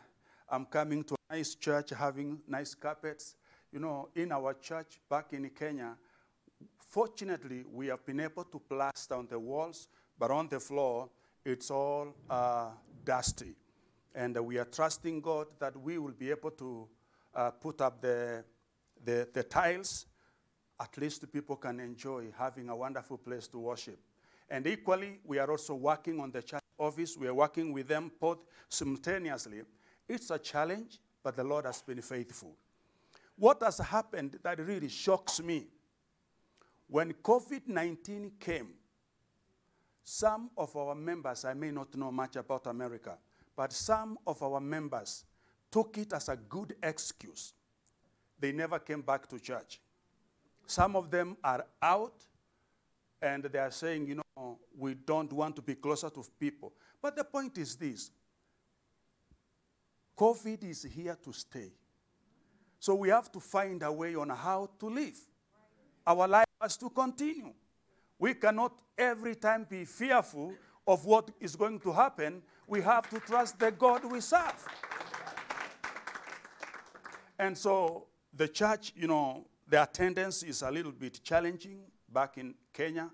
[0.48, 3.36] I'm coming to a nice church having nice carpets.
[3.72, 5.96] You know, in our church back in Kenya,
[6.78, 9.88] fortunately, we have been able to plaster on the walls,
[10.20, 11.10] but on the floor,
[11.44, 12.70] it's all uh,
[13.04, 13.56] dusty.
[14.14, 16.88] And uh, we are trusting God that we will be able to
[17.34, 18.44] uh, put up the,
[19.04, 20.06] the, the tiles.
[20.80, 24.00] At least the people can enjoy having a wonderful place to worship.
[24.50, 27.18] And equally, we are also working on the church office.
[27.18, 29.62] We are working with them both simultaneously.
[30.08, 32.56] It's a challenge, but the Lord has been faithful.
[33.36, 35.68] What has happened that really shocks me
[36.88, 38.70] when COVID 19 came,
[40.04, 43.18] some of our members, I may not know much about America,
[43.56, 45.26] but some of our members
[45.70, 47.54] took it as a good excuse.
[48.40, 49.82] They never came back to church.
[50.68, 52.22] Some of them are out
[53.22, 56.74] and they are saying, you know, we don't want to be closer to people.
[57.02, 58.12] But the point is this
[60.18, 61.72] COVID is here to stay.
[62.80, 65.18] So we have to find a way on how to live.
[66.06, 67.54] Our life has to continue.
[68.20, 70.54] We cannot every time be fearful
[70.86, 72.42] of what is going to happen.
[72.68, 74.66] We have to trust the God we serve.
[77.40, 82.56] And so the church, you know, the attendance is a little bit challenging back in
[82.74, 83.10] Kenya,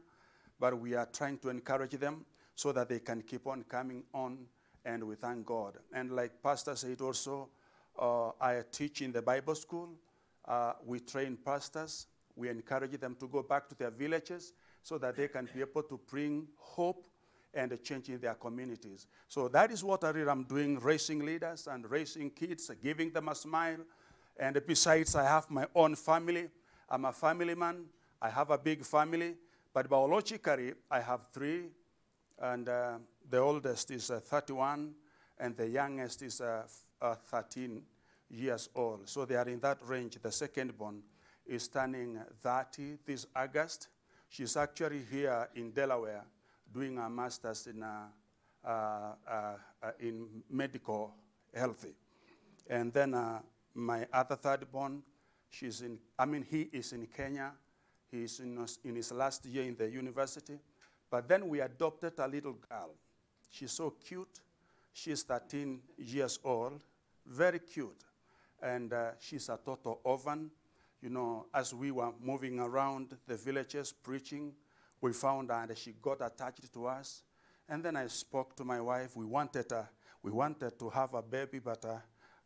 [0.60, 2.26] but we are trying to encourage them
[2.56, 4.38] so that they can keep on coming on,
[4.86, 5.78] and we thank God.
[5.94, 7.50] And like Pastor said also,
[7.98, 9.90] uh, I teach in the Bible school.
[10.46, 12.08] Uh, we train pastors.
[12.36, 15.84] We encourage them to go back to their villages so that they can be able
[15.84, 17.08] to bring hope
[17.54, 19.08] and a change in their communities.
[19.28, 23.30] So that is what I really am doing, raising leaders and raising kids, giving them
[23.30, 23.78] a smile.
[24.38, 26.50] And besides, I have my own family.
[26.90, 27.86] I'm a family man.
[28.22, 29.36] I have a big family.
[29.74, 31.66] But biologically, I have three.
[32.40, 32.98] And uh,
[33.30, 34.94] the oldest is uh, 31,
[35.40, 36.64] and the youngest is uh,
[37.02, 37.82] uh, 13
[38.30, 39.08] years old.
[39.08, 40.18] So they are in that range.
[40.22, 41.04] The second born
[41.46, 43.88] is turning 30 this August.
[44.30, 46.24] She's actually here in Delaware
[46.74, 48.08] doing her master's in, uh,
[48.68, 49.56] uh,
[50.00, 51.14] in medical
[51.54, 51.86] health.
[52.68, 53.14] And then
[53.74, 55.02] my other third born,
[55.50, 57.52] she's in, I mean, he is in Kenya.
[58.12, 60.60] He's in, his- in his last year in the university.
[61.10, 62.92] But then we adopted a little girl.
[63.50, 64.40] She's so cute.
[64.94, 66.80] She's 13 years old,
[67.26, 68.04] very cute.
[68.62, 70.52] And uh, she's a total orphan.
[71.02, 74.54] You know, as we were moving around the villages preaching,
[75.02, 77.24] we found her and she got attached to us.
[77.68, 79.16] And then I spoke to my wife.
[79.18, 79.84] We wanted, uh,
[80.22, 81.98] we wanted to have a baby, but uh,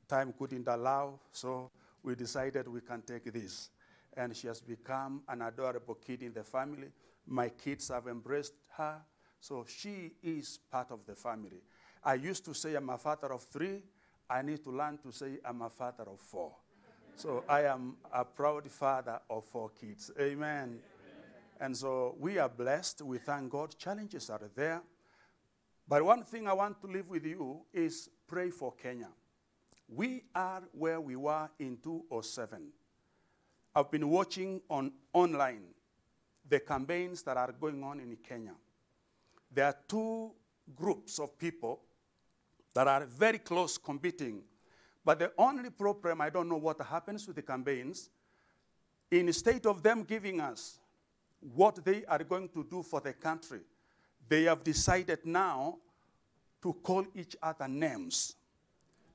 [0.07, 1.19] time couldn't allow.
[1.31, 1.71] So
[2.03, 3.69] we decided we can take this.
[4.15, 6.87] And she has become an adorable kid in the family.
[7.27, 9.01] My kids have embraced her.
[9.39, 11.61] So she is part of the family.
[12.03, 13.83] I used to say I'm a father of three.
[14.29, 16.53] I need to learn to say I'm a father of four.
[17.15, 20.11] So I am a proud father of four kids.
[20.19, 20.79] Amen.
[21.59, 23.01] And so we are blessed.
[23.01, 23.75] We thank God.
[23.77, 24.81] Challenges are there.
[25.87, 29.09] But one thing I want to leave with you is pray for Kenya.
[29.87, 32.69] We are where we were in 2007.
[33.73, 35.63] I've been watching on online
[36.49, 38.55] the campaigns that are going on in Kenya.
[39.51, 40.31] There are two
[40.75, 41.81] groups of people
[42.73, 44.43] that are very close competing.
[45.03, 48.09] But the only problem, I don't know what happens with the campaigns,
[49.09, 50.79] instead of them giving us
[51.39, 53.61] what they are going to do for the country,
[54.27, 55.77] they have decided now
[56.61, 58.36] to call each other names.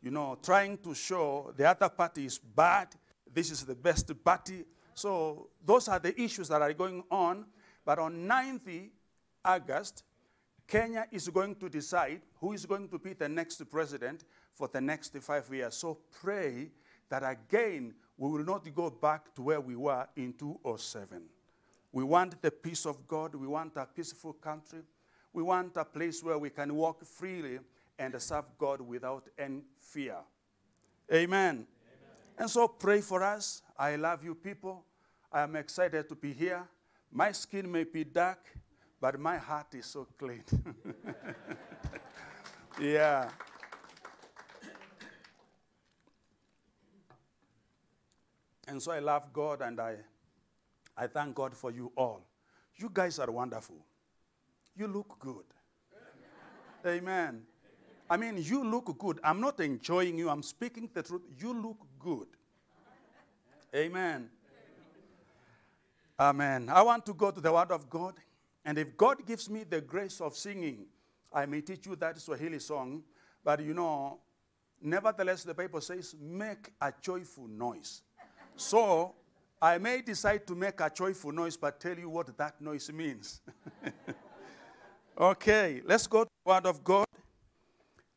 [0.03, 2.89] You know, trying to show the other party is bad,
[3.33, 4.65] this is the best party.
[4.95, 7.47] So those are the issues that are going on.
[7.85, 8.91] But on 9th
[9.45, 10.05] August,
[10.67, 14.25] Kenya is going to decide who is going to be the next president
[14.55, 15.75] for the next five years.
[15.75, 16.71] So pray
[17.09, 21.23] that again we will not go back to where we were in 2007.
[21.91, 23.35] We want the peace of God.
[23.35, 24.81] We want a peaceful country.
[25.33, 27.59] We want a place where we can walk freely
[27.99, 30.17] and serve God without any fear.
[31.13, 31.67] Amen.
[32.39, 33.63] And so pray for us.
[33.79, 34.85] I love you people.
[35.31, 36.67] I am excited to be here.
[37.11, 38.39] My skin may be dark,
[39.01, 40.45] but my heart is so clean.
[42.81, 43.29] yeah.
[48.67, 49.97] And so I love God and I,
[50.97, 52.27] I thank God for you all.
[52.77, 53.85] You guys are wonderful.
[54.75, 55.45] You look good.
[56.87, 57.43] Amen.
[58.13, 59.21] I mean, you look good.
[59.25, 61.23] I'm not enjoying you, I'm speaking the truth.
[61.39, 62.27] You look good.
[63.75, 64.29] Amen.
[66.21, 66.69] Amen.
[66.69, 68.17] I want to go to the Word of God.
[68.67, 70.85] And if God gives me the grace of singing,
[71.33, 73.03] I may teach you that Swahili song.
[73.43, 74.19] But you know,
[74.83, 78.03] nevertheless, the Bible says, make a joyful noise.
[78.57, 79.15] So
[79.63, 83.41] I may decide to make a joyful noise, but tell you what that noise means.
[85.19, 87.07] okay, let's go to the Word of God.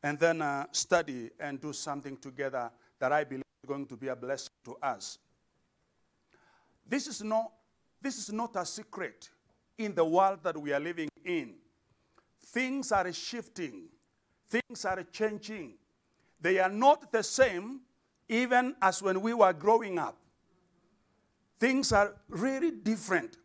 [0.06, 4.06] And then uh, study and do something together that I believe is going to be
[4.06, 5.18] a blessing to us.
[6.88, 7.50] This is not,
[8.00, 9.28] this is not a secret
[9.76, 11.54] in the world that we are living in.
[12.40, 13.88] Things are shifting,
[14.48, 15.74] things are changing.
[16.40, 17.80] They are not the same
[18.28, 20.16] even as when we were growing up.
[21.58, 23.38] Things are really different.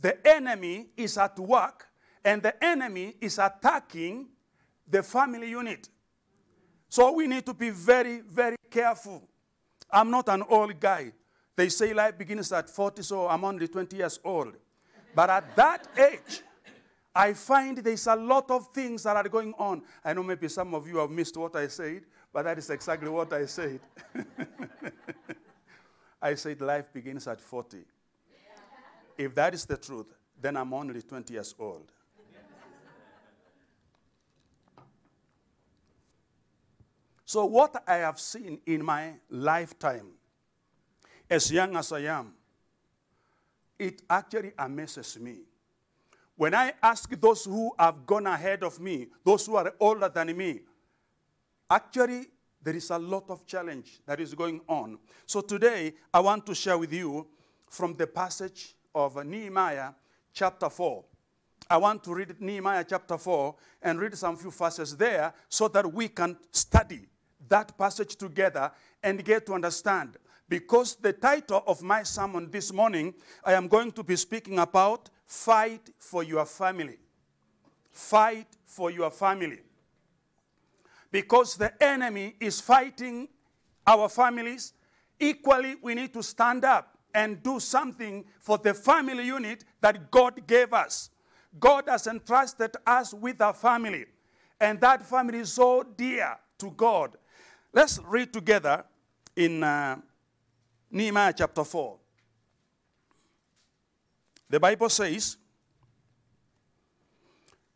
[0.00, 1.88] The enemy is at work,
[2.24, 4.28] and the enemy is attacking
[4.88, 5.90] the family unit.
[6.96, 9.22] So we need to be very, very careful.
[9.90, 11.12] I'm not an old guy.
[11.54, 14.54] They say life begins at 40, so I'm only 20 years old.
[15.14, 16.40] But at that age,
[17.14, 19.82] I find there's a lot of things that are going on.
[20.02, 23.10] I know maybe some of you have missed what I said, but that is exactly
[23.10, 23.80] what I said.
[26.22, 27.84] I said life begins at 40.
[29.18, 31.92] If that is the truth, then I'm only 20 years old.
[37.26, 40.12] So, what I have seen in my lifetime,
[41.28, 42.32] as young as I am,
[43.76, 45.40] it actually amazes me.
[46.36, 50.36] When I ask those who have gone ahead of me, those who are older than
[50.36, 50.60] me,
[51.68, 52.26] actually,
[52.62, 54.96] there is a lot of challenge that is going on.
[55.26, 57.26] So today, I want to share with you
[57.68, 59.90] from the passage of Nehemiah
[60.32, 61.04] chapter 4.
[61.68, 63.52] I want to read Nehemiah chapter 4
[63.82, 67.08] and read some few verses there so that we can study
[67.48, 68.70] that passage together
[69.02, 70.16] and get to understand.
[70.48, 75.10] Because the title of my sermon this morning, I am going to be speaking about
[75.24, 76.98] fight for your family.
[77.90, 79.60] Fight for your family.
[81.10, 83.28] Because the enemy is fighting
[83.86, 84.72] our families,
[85.18, 90.46] equally, we need to stand up and do something for the family unit that God
[90.46, 91.10] gave us.
[91.58, 94.04] God has entrusted us with a family,
[94.60, 97.16] and that family is so dear to God.
[97.76, 98.84] Let's read together
[99.36, 99.96] in uh,
[100.90, 101.98] Nehemiah chapter 4.
[104.48, 105.36] The Bible says,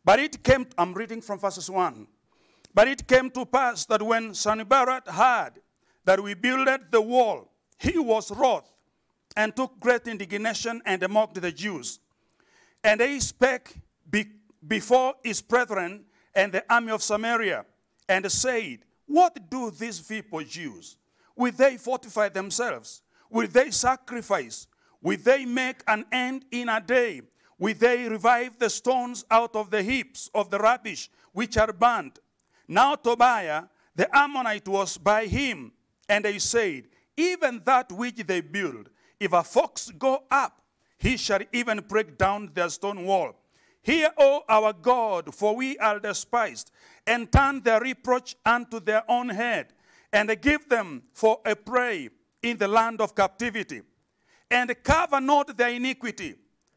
[0.03, 2.07] But it came, I'm reading from verses 1.
[2.73, 5.51] But it came to pass that when Sanballat heard
[6.03, 8.73] that we builded the wall, he was wroth
[9.37, 11.99] and took great indignation and mocked the Jews.
[12.83, 13.75] And they spake
[14.09, 14.25] be,
[14.67, 17.65] before his brethren and the army of Samaria
[18.09, 18.79] and said,
[19.11, 20.95] What do these people use?
[21.35, 23.01] Will they fortify themselves?
[23.29, 24.67] Will they sacrifice?
[25.01, 27.21] Will they make an end in a day?
[27.59, 32.19] Will they revive the stones out of the heaps of the rubbish which are burnt?
[32.69, 35.73] Now Tobiah the Ammonite was by him,
[36.07, 36.85] and they said,
[37.17, 38.89] Even that which they build,
[39.19, 40.61] if a fox go up,
[40.97, 43.35] he shall even break down their stone wall.
[43.83, 46.71] Hear, O our God, for we are despised,
[47.07, 49.73] and turn their reproach unto their own head,
[50.13, 52.09] and give them for a prey
[52.43, 53.81] in the land of captivity.
[54.49, 56.35] And cover not their iniquity,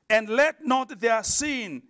[0.09, 1.83] and let not their sin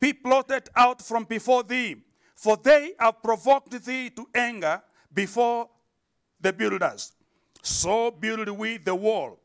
[0.00, 1.96] be blotted out from before thee.
[2.34, 5.68] For they have provoked thee to anger before
[6.40, 7.12] the builders.
[7.62, 9.38] So build we the wall,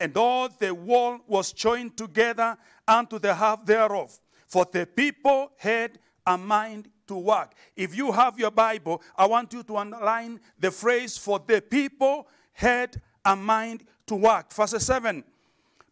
[0.00, 2.56] and all the wall was joined together
[2.86, 4.18] unto the half thereof.
[4.48, 7.52] For the people had a mind to work.
[7.76, 12.26] If you have your Bible, I want you to underline the phrase, for the people
[12.52, 14.52] had a mind to work.
[14.52, 15.22] Verse 7.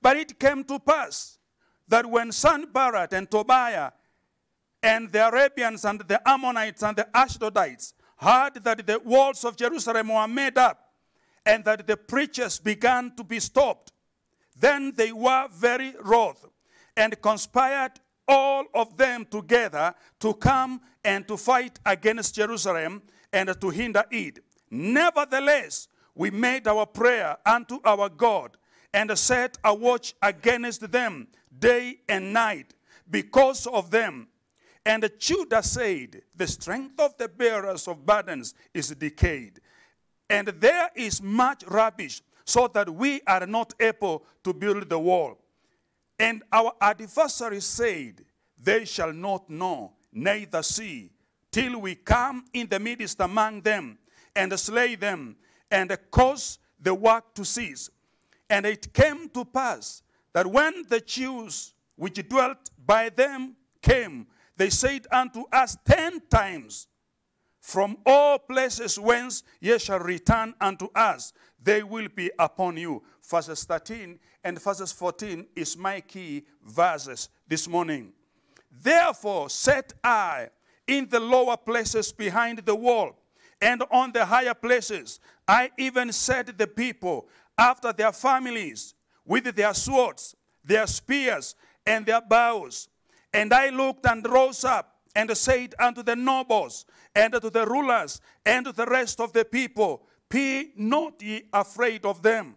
[0.00, 1.38] But it came to pass
[1.88, 3.92] that when Sanballat and Tobiah
[4.82, 10.08] and the Arabians and the Ammonites and the Ashdodites heard that the walls of Jerusalem
[10.08, 10.92] were made up
[11.44, 13.92] and that the preachers began to be stopped,
[14.58, 16.46] then they were very wroth
[16.96, 17.92] and conspired
[18.28, 23.02] all of them together to come and to fight against Jerusalem
[23.32, 24.40] and to hinder it.
[24.70, 28.56] Nevertheless, we made our prayer unto our God
[28.92, 32.74] and set a watch against them day and night
[33.10, 34.28] because of them.
[34.84, 39.60] And Judah said, The strength of the bearers of burdens is decayed,
[40.30, 45.38] and there is much rubbish, so that we are not able to build the wall.
[46.18, 48.24] And our adversary said,
[48.58, 51.10] They shall not know, neither see,
[51.52, 53.98] till we come in the midst among them,
[54.34, 55.36] and slay them,
[55.70, 57.90] and cause the work to cease.
[58.48, 60.02] And it came to pass
[60.32, 66.86] that when the Jews which dwelt by them came, they said unto us ten times,
[67.60, 73.02] From all places whence ye shall return unto us, they will be upon you.
[73.28, 78.12] Verses 13 and verses 14 is my key verses this morning.
[78.70, 80.48] Therefore set I
[80.86, 83.16] in the lower places behind the wall,
[83.60, 85.18] and on the higher places.
[85.48, 91.54] I even set the people after their families with their swords, their spears,
[91.84, 92.88] and their bows.
[93.32, 98.20] And I looked and rose up and said unto the nobles, and to the rulers,
[98.44, 102.54] and to the rest of the people, Be not ye afraid of them.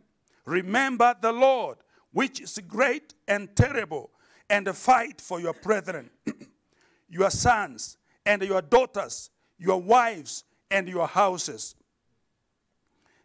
[0.49, 1.77] Remember the Lord,
[2.11, 4.09] which is great and terrible,
[4.49, 6.09] and fight for your brethren,
[7.09, 9.29] your sons, and your daughters,
[9.59, 11.75] your wives, and your houses.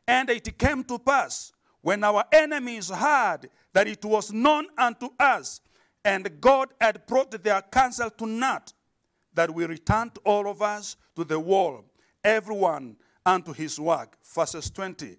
[0.06, 1.50] And it came to pass
[1.80, 5.62] when our enemies heard that it was known unto us,
[6.04, 8.74] and God had brought their counsel to naught,
[9.32, 11.86] that we returned all of us to the wall,
[12.22, 14.18] everyone unto his work.
[14.22, 15.16] Verses 20.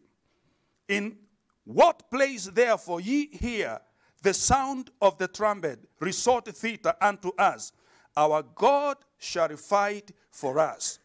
[0.87, 1.17] In
[1.65, 3.81] what place therefore ye hear
[4.21, 7.73] the sound of the trumpet, resort thither unto us.
[8.17, 10.99] Our God shall fight for us.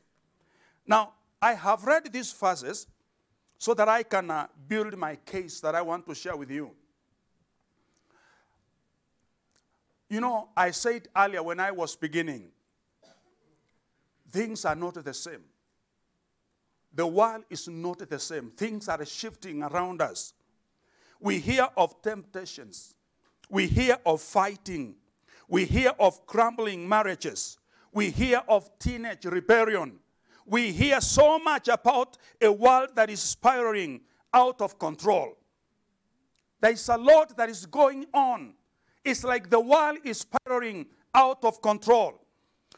[0.86, 2.86] Now, I have read these verses
[3.58, 6.70] so that I can uh, build my case that I want to share with you.
[10.08, 12.48] You know, I said earlier when I was beginning,
[14.30, 15.44] things are not the same.
[16.92, 18.50] The world is not the same.
[18.50, 20.32] Things are shifting around us.
[21.20, 22.94] We hear of temptations.
[23.48, 24.96] We hear of fighting.
[25.48, 27.58] We hear of crumbling marriages.
[27.92, 29.98] We hear of teenage rebellion.
[30.46, 34.00] We hear so much about a world that is spiraling
[34.32, 35.36] out of control.
[36.60, 38.54] There is a lot that is going on.
[39.04, 42.20] It's like the world is spiraling out of control.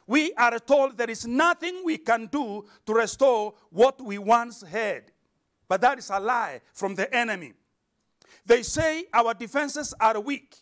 [0.06, 5.04] We are told there is nothing we can do to restore what we once had.
[5.68, 7.52] But that is a lie from the enemy.
[8.44, 10.56] They say our defenses are weak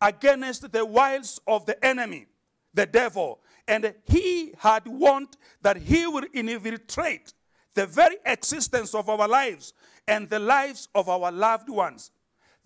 [0.00, 2.26] against the wiles of the enemy,
[2.74, 3.40] the devil.
[3.66, 7.32] And he had warned that he will infiltrate
[7.74, 9.72] the very existence of our lives
[10.06, 12.10] and the lives of our loved ones.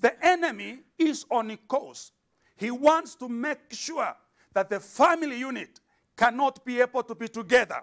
[0.01, 2.13] The enemy is on a course.
[2.57, 4.15] He wants to make sure
[4.53, 5.81] that the family unit
[6.17, 7.83] cannot be able to be together.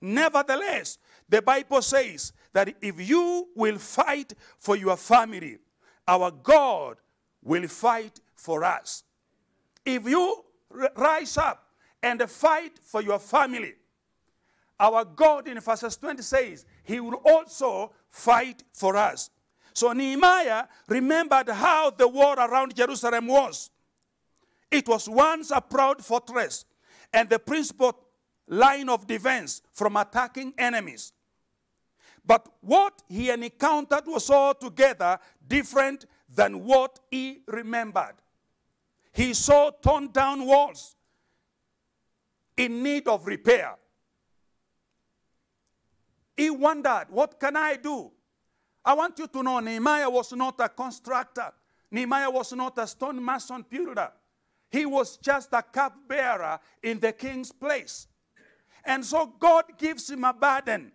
[0.00, 0.98] Nevertheless,
[1.28, 5.58] the Bible says that if you will fight for your family,
[6.06, 6.96] our God
[7.42, 9.04] will fight for us.
[9.84, 10.44] If you
[10.96, 11.66] rise up
[12.02, 13.74] and fight for your family,
[14.78, 19.30] our God in verses 20 says, He will also fight for us.
[19.74, 23.70] So Nehemiah remembered how the war around Jerusalem was.
[24.70, 26.64] It was once a proud fortress
[27.12, 27.98] and the principal
[28.46, 31.12] line of defense from attacking enemies.
[32.30, 35.18] But what he encountered was altogether
[35.48, 38.14] different than what he remembered.
[39.12, 40.94] He saw torn down walls
[42.56, 43.74] in need of repair.
[46.36, 48.12] He wondered, What can I do?
[48.84, 51.52] I want you to know Nehemiah was not a constructor,
[51.90, 54.12] Nehemiah was not a stone mason builder.
[54.70, 58.06] He was just a cupbearer in the king's place.
[58.84, 60.92] And so God gives him a burden.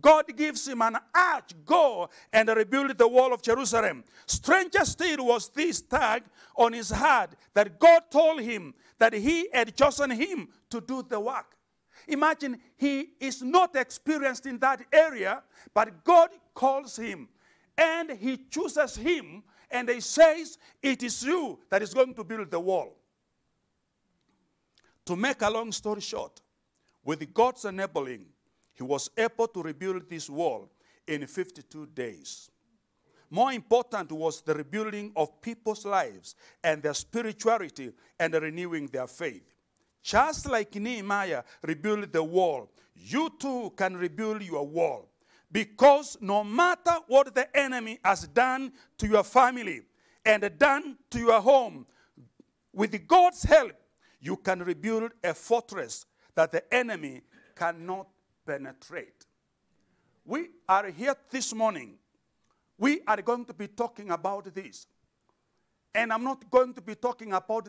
[0.00, 4.04] God gives him an arch, go and rebuild the wall of Jerusalem.
[4.26, 6.24] Stranger still was this tag
[6.56, 11.18] on his heart that God told him that he had chosen him to do the
[11.18, 11.56] work.
[12.06, 15.42] Imagine he is not experienced in that area,
[15.74, 17.28] but God calls him
[17.76, 22.50] and he chooses him and he says, It is you that is going to build
[22.50, 22.96] the wall.
[25.06, 26.40] To make a long story short,
[27.04, 28.26] with God's enabling,
[28.78, 30.70] he was able to rebuild this wall
[31.06, 32.48] in 52 days.
[33.28, 39.42] More important was the rebuilding of people's lives and their spirituality and renewing their faith.
[40.00, 45.08] Just like Nehemiah rebuilt the wall, you too can rebuild your wall.
[45.50, 49.82] Because no matter what the enemy has done to your family
[50.24, 51.84] and done to your home,
[52.72, 53.72] with God's help,
[54.20, 57.22] you can rebuild a fortress that the enemy
[57.56, 58.06] cannot
[58.48, 59.26] penetrate.
[60.24, 61.98] We are here this morning.
[62.78, 64.86] We are going to be talking about this.
[65.94, 67.68] And I'm not going to be talking about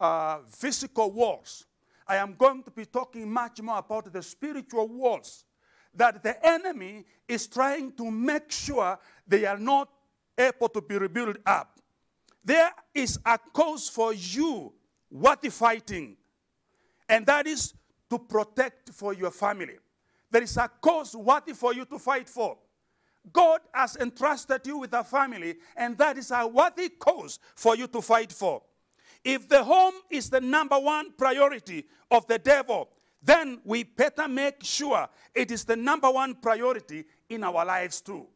[0.00, 1.66] uh, physical wars.
[2.04, 5.44] I am going to be talking much more about the spiritual wars
[5.94, 9.88] that the enemy is trying to make sure they are not
[10.36, 11.78] able to be rebuilt up.
[12.44, 14.72] There is a cause for you
[15.10, 16.16] worthy fighting,
[17.08, 17.74] and that is
[18.10, 19.76] to protect for your family.
[20.30, 22.58] There is a cause worthy for you to fight for.
[23.32, 27.86] God has entrusted you with a family, and that is a worthy cause for you
[27.88, 28.62] to fight for.
[29.24, 32.88] If the home is the number one priority of the devil,
[33.22, 38.26] then we better make sure it is the number one priority in our lives too.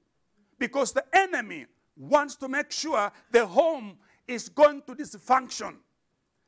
[0.59, 1.67] Because the enemy
[1.97, 5.77] wants to make sure the home is going to dysfunction.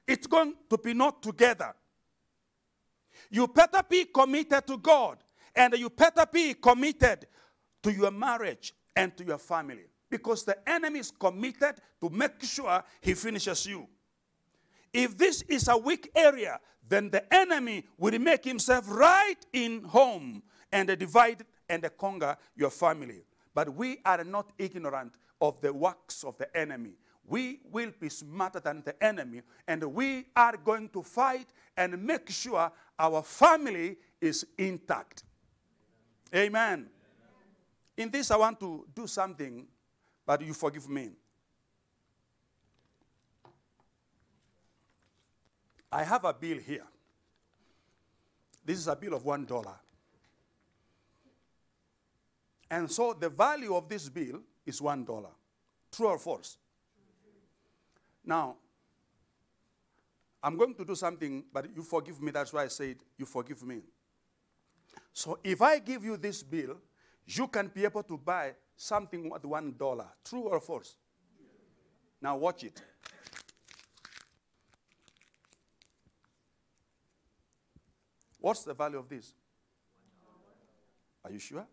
[0.06, 1.74] It's going to be not together.
[3.30, 5.18] You better be committed to God
[5.54, 7.26] and you better be committed
[7.82, 12.82] to your marriage and to your family because the enemy is committed to make sure
[13.00, 13.86] he finishes you.
[14.92, 20.42] If this is a weak area, then the enemy will make himself right in home
[20.70, 23.22] and divide and conquer your family.
[23.54, 26.92] But we are not ignorant of the works of the enemy.
[27.26, 31.46] We will be smarter than the enemy, and we are going to fight
[31.76, 35.24] and make sure our family is intact.
[36.34, 36.86] Amen.
[37.96, 39.66] In this, I want to do something,
[40.26, 41.10] but you forgive me.
[45.92, 46.84] I have a bill here.
[48.64, 49.76] This is a bill of one dollar.
[52.68, 55.30] And so the value of this bill is one dollar.
[55.92, 56.58] True or false?
[58.24, 58.56] Now,
[60.42, 62.32] I'm going to do something, but you forgive me.
[62.32, 63.82] That's why I said you forgive me.
[65.14, 66.76] So if I give you this bill,
[67.24, 70.08] you can be able to buy something worth one dollar.
[70.24, 70.96] True or false?
[72.20, 72.82] Now watch it.
[78.40, 79.32] What's the value of this?
[81.24, 81.66] Are you sure?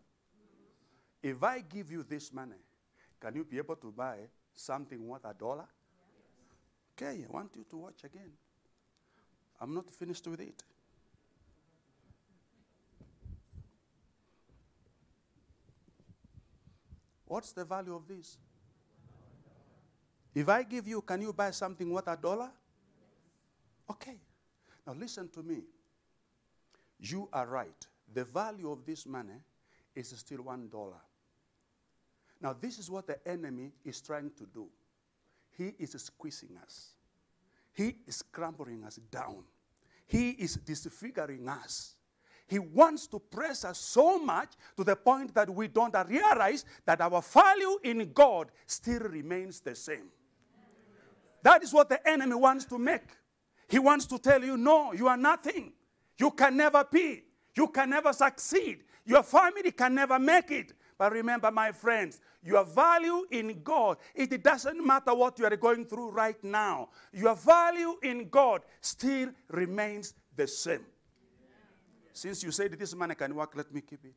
[1.20, 2.56] If I give you this money,
[3.20, 4.18] can you be able to buy
[4.54, 5.66] something worth a dollar?
[6.96, 8.30] Okay, I want you to watch again.
[9.60, 10.62] I'm not finished with it.
[17.32, 18.36] What's the value of this?
[20.34, 22.50] If I give you, can you buy something worth a dollar?
[23.90, 24.18] Okay.
[24.86, 25.62] Now listen to me.
[27.00, 27.86] You are right.
[28.12, 29.40] The value of this money
[29.94, 31.00] is still one dollar.
[32.38, 34.66] Now, this is what the enemy is trying to do.
[35.56, 36.90] He is squeezing us.
[37.72, 39.44] He is crumbling us down.
[40.06, 41.94] He is disfiguring us.
[42.52, 47.00] He wants to press us so much to the point that we don't realize that
[47.00, 50.10] our value in God still remains the same.
[51.42, 53.08] That is what the enemy wants to make.
[53.70, 55.72] He wants to tell you, no, you are nothing.
[56.18, 57.22] You can never be.
[57.56, 58.80] You can never succeed.
[59.06, 60.74] Your family can never make it.
[60.98, 65.86] But remember, my friends, your value in God, it doesn't matter what you are going
[65.86, 66.90] through right now.
[67.14, 70.84] Your value in God still remains the same.
[72.12, 74.14] Since you said this money can work, let me keep it.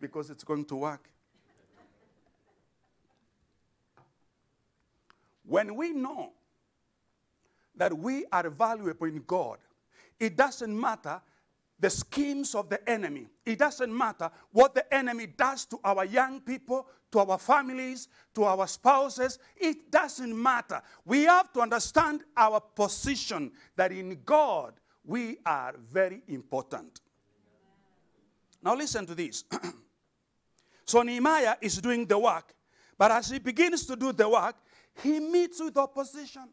[0.00, 1.08] because it's going to work.
[5.44, 6.32] When we know
[7.76, 9.58] that we are valuable in God,
[10.18, 11.20] it doesn't matter
[11.80, 13.26] the schemes of the enemy.
[13.44, 18.44] It doesn't matter what the enemy does to our young people, to our families, to
[18.44, 19.38] our spouses.
[19.56, 20.82] It doesn't matter.
[21.04, 24.74] We have to understand our position that in God
[25.04, 27.00] we are very important.
[28.62, 29.44] Now, listen to this.
[30.84, 32.54] so, Nehemiah is doing the work,
[32.98, 34.56] but as he begins to do the work,
[35.02, 36.48] he meets with opposition.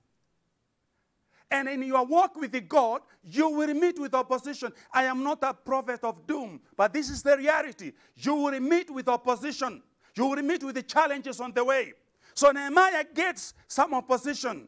[1.50, 4.74] And in your walk with God, you will meet with opposition.
[4.92, 7.94] I am not a prophet of doom, but this is the reality.
[8.16, 9.82] You will meet with opposition.
[10.16, 11.94] You will meet with the challenges on the way.
[12.34, 14.68] So Nehemiah gets some opposition.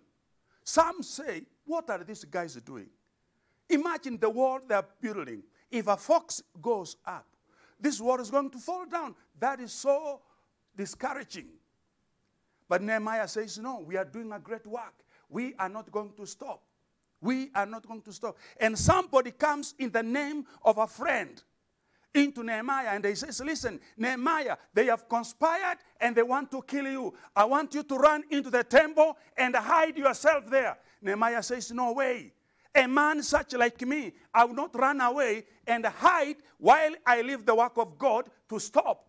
[0.63, 2.87] Some say, What are these guys doing?
[3.69, 5.43] Imagine the wall they're building.
[5.69, 7.27] If a fox goes up,
[7.79, 9.15] this wall is going to fall down.
[9.39, 10.21] That is so
[10.75, 11.47] discouraging.
[12.67, 14.93] But Nehemiah says, No, we are doing a great work.
[15.29, 16.63] We are not going to stop.
[17.21, 18.37] We are not going to stop.
[18.59, 21.41] And somebody comes in the name of a friend
[22.13, 26.87] into Nehemiah and they says, listen, Nehemiah, they have conspired and they want to kill
[26.87, 27.13] you.
[27.35, 30.77] I want you to run into the temple and hide yourself there.
[31.01, 32.33] Nehemiah says, no way.
[32.75, 37.45] A man such like me, I will not run away and hide while I leave
[37.45, 39.05] the work of God to stop.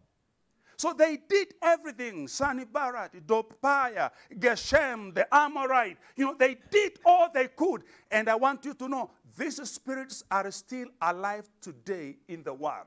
[0.77, 2.27] So they did everything.
[2.27, 5.99] Sanballat, Tobiah, Geshem, the Amorite.
[6.17, 7.83] You know, they did all they could.
[8.11, 12.87] And I want you to know these spirits are still alive today in the world.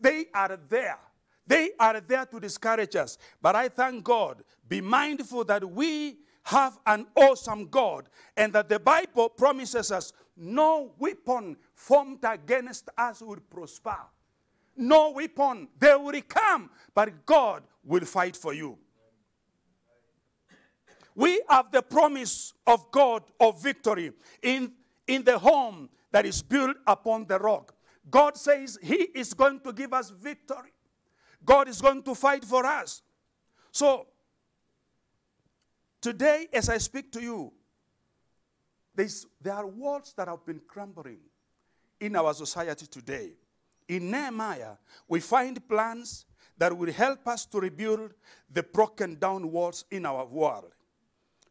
[0.00, 0.98] They are there.
[1.46, 3.18] They are there to discourage us.
[3.42, 4.42] But I thank God.
[4.66, 10.92] Be mindful that we have an awesome God and that the Bible promises us no
[10.98, 13.96] weapon formed against us will prosper
[14.76, 15.68] no weapon.
[15.78, 18.78] They will come, but God will fight for you.
[21.14, 24.72] We have the promise of God of victory in,
[25.06, 27.74] in the home that is built upon the rock.
[28.10, 30.72] God says He is going to give us victory.
[31.44, 33.02] God is going to fight for us.
[33.70, 34.06] So,
[36.04, 37.50] today, as I speak to you,
[38.94, 41.20] there are walls that have been crumbling
[41.98, 43.32] in our society today.
[43.88, 44.76] In Nehemiah,
[45.08, 46.26] we find plans
[46.58, 48.12] that will help us to rebuild
[48.52, 50.72] the broken down walls in our world.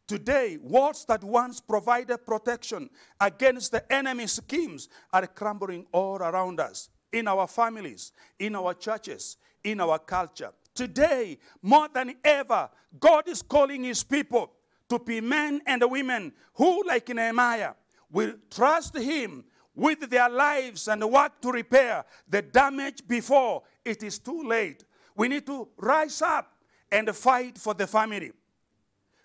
[0.06, 2.88] Today, walls that once provided protection
[3.20, 9.36] against the enemy's schemes are crumbling all around us, in our families, in our churches,
[9.64, 10.52] in our culture.
[10.74, 12.68] Today, more than ever,
[12.98, 14.50] God is calling his people
[14.88, 17.74] to be men and women who, like Nehemiah,
[18.10, 19.44] will trust him
[19.74, 24.84] with their lives and work to repair the damage before it is too late.
[25.16, 26.52] We need to rise up
[26.90, 28.32] and fight for the family.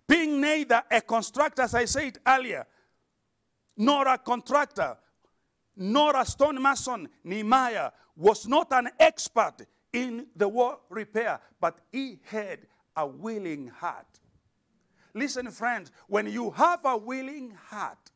[0.07, 2.65] Being neither a constructor, as I said earlier,
[3.77, 4.97] nor a contractor,
[5.75, 12.19] nor a stone mason, Nehemiah was not an expert in the war repair, but he
[12.25, 12.59] had
[12.95, 14.19] a willing heart.
[15.13, 18.11] Listen, friends, when you have a willing heart,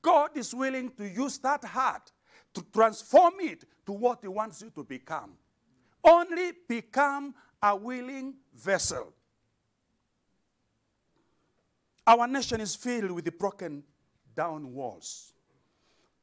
[0.00, 2.12] God is willing to use that heart
[2.54, 5.32] to transform it to what He wants you to become.
[6.04, 9.12] Only become a willing vessel.
[12.06, 13.84] Our nation is filled with the broken
[14.34, 15.32] down walls.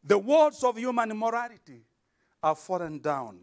[0.03, 1.81] The walls of human morality
[2.43, 3.39] are fallen down.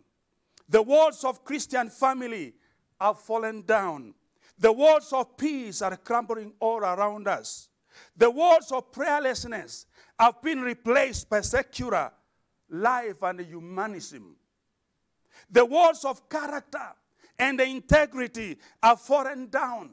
[0.68, 2.54] The walls of Christian family
[3.00, 4.14] are fallen down.
[4.58, 7.68] The walls of peace are crumbling all around us.
[8.16, 9.86] The walls of prayerlessness
[10.18, 12.12] have been replaced by secular
[12.68, 14.36] life and humanism.
[15.50, 16.92] The walls of character
[17.38, 19.90] and the integrity are fallen down.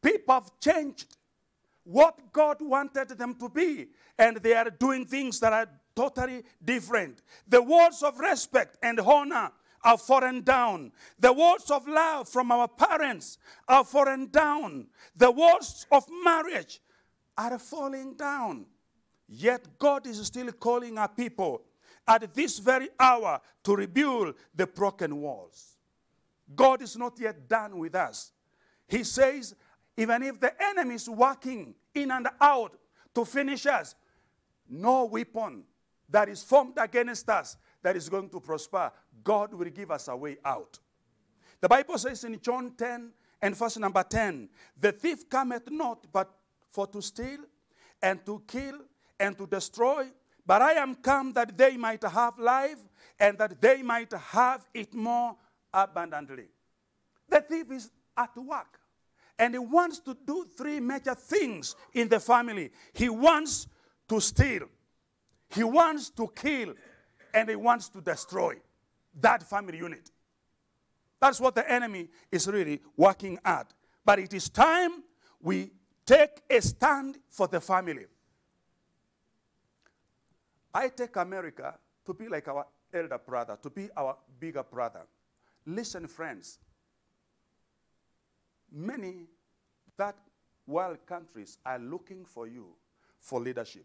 [0.00, 1.16] People have changed
[1.84, 3.88] what God wanted them to be,
[4.18, 5.68] and they are doing things that are
[6.00, 7.20] totally different.
[7.46, 9.50] The walls of respect and honor
[9.84, 10.92] are fallen down.
[11.18, 13.36] The walls of love from our parents
[13.68, 14.86] are fallen down.
[15.14, 16.80] The walls of marriage
[17.36, 18.64] are falling down.
[19.28, 21.62] Yet God is still calling our people
[22.08, 25.76] at this very hour to rebuild the broken walls.
[26.56, 28.32] God is not yet done with us.
[28.88, 29.54] He says,
[29.98, 32.72] even if the enemy is working in and out
[33.14, 33.94] to finish us,
[34.66, 35.64] no weapon
[36.10, 38.92] that is formed against us that is going to prosper,
[39.22, 40.78] God will give us a way out.
[41.60, 43.10] The Bible says in John 10
[43.42, 44.48] and verse number 10,
[44.78, 46.30] the thief cometh not but
[46.70, 47.40] for to steal
[48.02, 48.80] and to kill
[49.18, 50.06] and to destroy.
[50.46, 52.78] But I am come that they might have life
[53.18, 55.36] and that they might have it more
[55.72, 56.46] abundantly.
[57.28, 58.80] The thief is at work.
[59.38, 62.70] And he wants to do three major things in the family.
[62.92, 63.68] He wants
[64.08, 64.68] to steal,
[65.50, 66.74] he wants to kill,
[67.34, 68.54] and he wants to destroy
[69.20, 70.10] that family unit.
[71.20, 73.72] That's what the enemy is really working at.
[74.04, 75.02] But it is time
[75.40, 75.70] we
[76.06, 78.06] take a stand for the family.
[80.72, 81.74] I take America
[82.06, 85.02] to be like our elder brother, to be our bigger brother.
[85.66, 86.58] Listen, friends.
[88.72, 89.26] Many
[89.96, 90.16] that
[90.66, 92.68] world countries are looking for you
[93.20, 93.84] for leadership.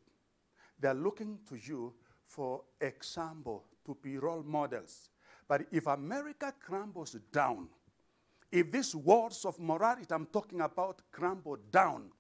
[0.80, 1.94] They're looking to you
[2.28, 5.10] for example, to be role models.
[5.48, 7.70] But if America crumbles down,
[8.52, 12.12] if these words of morality I'm talking about crumble down,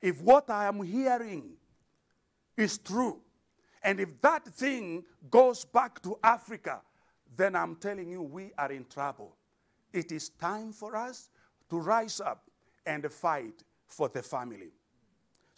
[0.00, 1.54] if what I am hearing
[2.56, 3.20] is true,
[3.82, 6.80] and if that thing goes back to Africa,
[7.36, 9.36] then I'm telling you, we are in trouble.
[9.92, 11.30] It is time for us
[11.70, 12.48] to rise up
[12.84, 14.72] and fight for the family.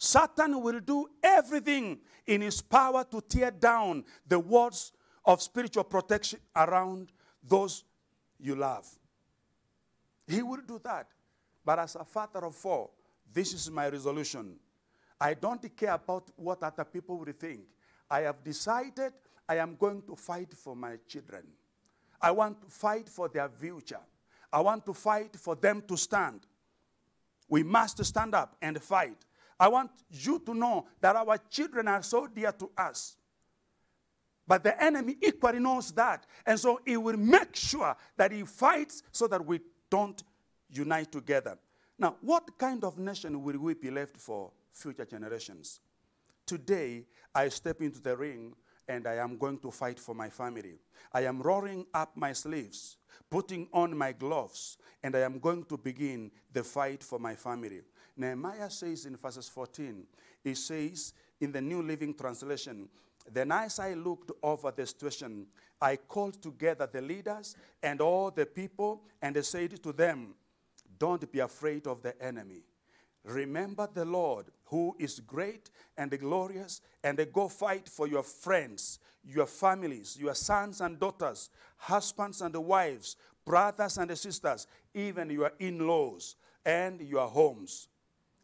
[0.03, 4.93] Satan will do everything in his power to tear down the walls
[5.23, 7.11] of spiritual protection around
[7.43, 7.83] those
[8.39, 8.89] you love.
[10.27, 11.05] He will do that.
[11.63, 12.89] But as a father of four,
[13.31, 14.55] this is my resolution.
[15.19, 17.61] I don't care about what other people will think.
[18.09, 19.13] I have decided
[19.47, 21.43] I am going to fight for my children.
[22.19, 24.01] I want to fight for their future.
[24.51, 26.47] I want to fight for them to stand.
[27.47, 29.25] We must stand up and fight.
[29.61, 33.15] I want you to know that our children are so dear to us.
[34.47, 36.25] But the enemy equally knows that.
[36.47, 40.21] And so he will make sure that he fights so that we don't
[40.67, 41.59] unite together.
[41.99, 45.79] Now, what kind of nation will we be left for future generations?
[46.47, 47.05] Today,
[47.35, 48.55] I step into the ring
[48.87, 50.79] and I am going to fight for my family.
[51.13, 52.97] I am rolling up my sleeves,
[53.29, 57.81] putting on my gloves, and I am going to begin the fight for my family.
[58.21, 60.03] Nehemiah says in verses 14,
[60.43, 62.87] he says in the New Living Translation,
[63.31, 65.47] Then, as I looked over the situation,
[65.81, 70.35] I called together the leaders and all the people, and I said to them,
[70.99, 72.61] Don't be afraid of the enemy.
[73.23, 79.47] Remember the Lord, who is great and glorious, and go fight for your friends, your
[79.47, 83.15] families, your sons and daughters, husbands and wives,
[83.45, 87.87] brothers and sisters, even your in laws and your homes.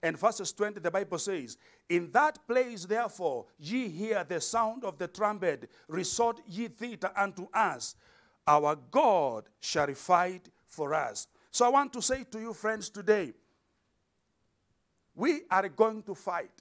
[0.01, 1.57] And verses 20, the Bible says,
[1.89, 7.47] In that place, therefore, ye hear the sound of the trumpet, resort ye thither unto
[7.53, 7.95] us.
[8.47, 11.27] Our God shall fight for us.
[11.51, 13.33] So I want to say to you, friends, today,
[15.15, 16.51] we are going to fight.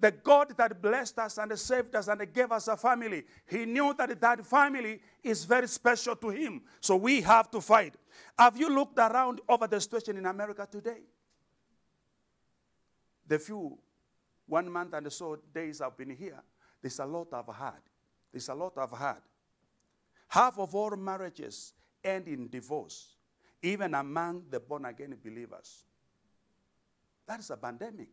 [0.00, 3.94] The God that blessed us and saved us and gave us a family, He knew
[3.98, 6.62] that that family is very special to Him.
[6.80, 7.94] So we have to fight.
[8.38, 11.00] Have you looked around over the situation in America today?
[13.28, 13.78] The few,
[14.46, 16.42] one month and so days I've been here,
[16.80, 17.80] there's a lot I've had.
[18.32, 19.20] There's a lot I've had.
[20.28, 23.14] Half of all marriages end in divorce,
[23.62, 25.84] even among the born again believers.
[27.26, 28.08] That is a pandemic.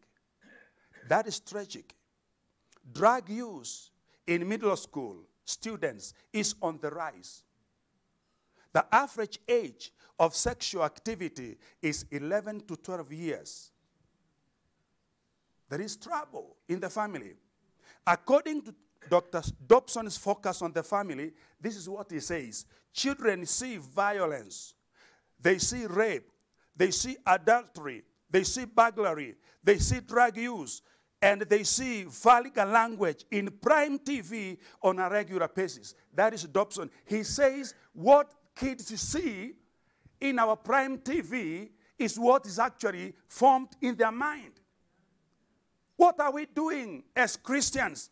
[1.07, 1.93] That is tragic.
[2.91, 3.91] Drug use
[4.27, 7.43] in middle school students is on the rise.
[8.73, 13.71] The average age of sexual activity is 11 to 12 years.
[15.69, 17.33] There is trouble in the family.
[18.05, 18.75] According to
[19.09, 19.41] Dr.
[19.65, 24.73] Dobson's focus on the family, this is what he says Children see violence,
[25.39, 26.29] they see rape,
[26.75, 30.81] they see adultery, they see burglary, they see drug use,
[31.21, 35.95] and they see vulgar language in prime TV on a regular basis.
[36.13, 36.89] That is Dobson.
[37.05, 39.53] He says what kids see
[40.19, 44.53] in our prime TV is what is actually formed in their mind.
[45.95, 48.09] What are we doing as Christians?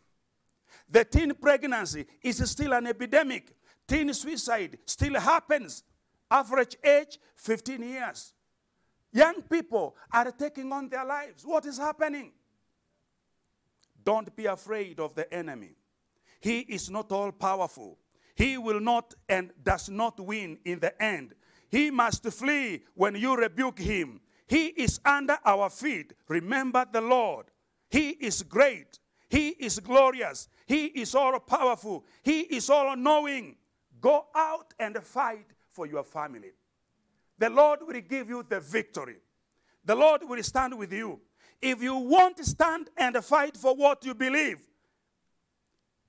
[0.89, 3.55] The teen pregnancy is still an epidemic.
[3.87, 5.83] Teen suicide still happens.
[6.29, 8.33] Average age 15 years.
[9.11, 11.43] Young people are taking on their lives.
[11.45, 12.31] What is happening?
[14.03, 15.75] Don't be afraid of the enemy.
[16.41, 17.97] He is not all powerful.
[18.35, 21.35] He will not and does not win in the end.
[21.69, 24.19] He must flee when you rebuke him.
[24.47, 26.13] He is under our feet.
[26.27, 27.45] Remember the Lord.
[27.93, 28.97] He is great.
[29.29, 30.49] He is glorious.
[30.65, 32.03] He is all powerful.
[32.23, 33.55] He is all knowing.
[34.01, 36.53] Go out and fight for your family.
[37.37, 39.17] The Lord will give you the victory.
[39.85, 41.19] The Lord will stand with you.
[41.61, 44.59] If you won't stand and fight for what you believe,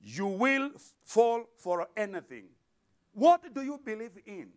[0.00, 0.70] you will
[1.02, 2.46] fall for anything.
[3.12, 4.48] What do you believe in?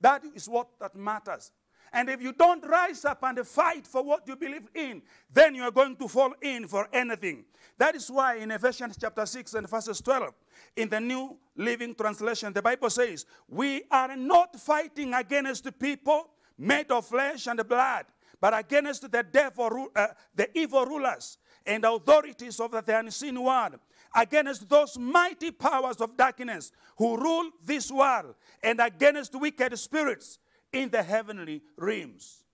[0.00, 1.50] That is what that matters.
[1.92, 5.02] And if you don't rise up and fight for what you believe in,
[5.32, 7.44] then you are going to fall in for anything.
[7.78, 10.32] That is why in Ephesians chapter 6 and verses 12,
[10.76, 16.90] in the New Living Translation, the Bible says, We are not fighting against people made
[16.92, 18.06] of flesh and blood,
[18.40, 23.78] but against the devil, uh, the evil rulers and authorities of the unseen world,
[24.14, 30.38] against those mighty powers of darkness who rule this world, and against wicked spirits
[30.72, 32.44] in the heavenly realms.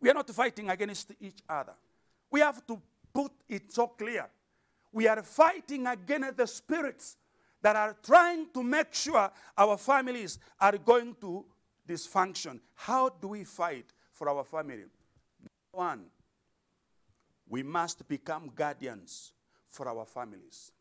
[0.00, 1.74] We are not fighting against each other.
[2.30, 2.80] We have to
[3.12, 4.28] put it so clear.
[4.92, 7.16] We are fighting against the spirits
[7.62, 11.44] that are trying to make sure our families are going to
[11.88, 12.60] dysfunction.
[12.74, 14.84] How do we fight for our family?
[15.72, 16.04] One,
[17.48, 19.32] we must become guardians
[19.68, 20.72] for our families.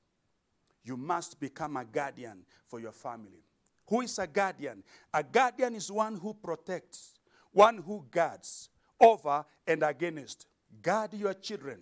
[0.83, 3.43] You must become a guardian for your family.
[3.87, 4.83] Who is a guardian?
[5.13, 7.19] A guardian is one who protects,
[7.51, 8.69] one who guards
[8.99, 10.47] over and against.
[10.81, 11.81] Guard your children,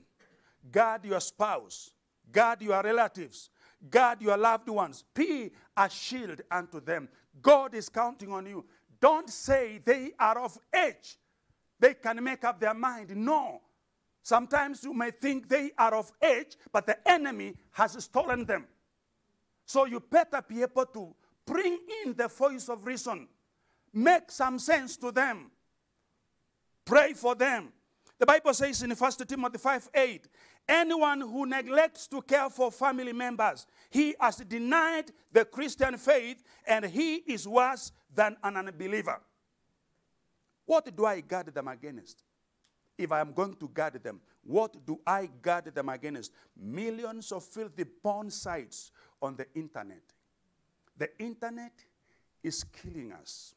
[0.69, 1.91] guard your spouse,
[2.31, 3.49] guard your relatives,
[3.89, 5.03] guard your loved ones.
[5.13, 7.07] Be a shield unto them.
[7.41, 8.65] God is counting on you.
[8.99, 11.17] Don't say they are of age.
[11.79, 13.15] They can make up their mind.
[13.15, 13.61] No.
[14.21, 18.65] Sometimes you may think they are of age, but the enemy has stolen them.
[19.65, 21.15] So you better be able to
[21.45, 23.27] bring in the voice of reason,
[23.93, 25.51] make some sense to them,
[26.85, 27.71] pray for them.
[28.19, 30.27] The Bible says in 1 Timothy 5 8,
[30.69, 36.85] anyone who neglects to care for family members, he has denied the Christian faith and
[36.85, 39.19] he is worse than an unbeliever.
[40.65, 42.23] What do I guard them against?
[42.97, 46.31] If I am going to guard them, what do I guard them against?
[46.55, 48.91] Millions of filthy porn sites
[49.21, 50.03] on the internet.
[50.97, 51.73] The internet
[52.43, 53.55] is killing us.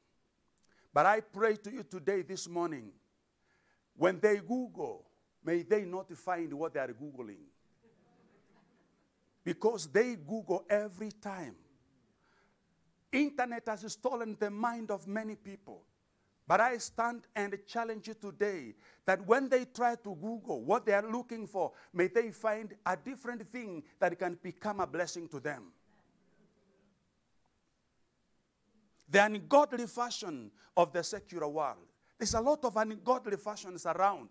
[0.93, 2.91] But I pray to you today, this morning,
[3.97, 5.05] when they Google,
[5.45, 7.47] may they not find what they are Googling.
[9.45, 11.55] because they Google every time.
[13.13, 15.83] Internet has stolen the mind of many people.
[16.47, 18.75] But I stand and challenge you today
[19.07, 22.97] that when they try to Google what they are looking for, may they find a
[22.97, 25.73] different thing that can become a blessing to them.
[29.15, 31.87] The ungodly fashion of the secular world.
[32.19, 34.29] There's a lot of ungodly fashions around.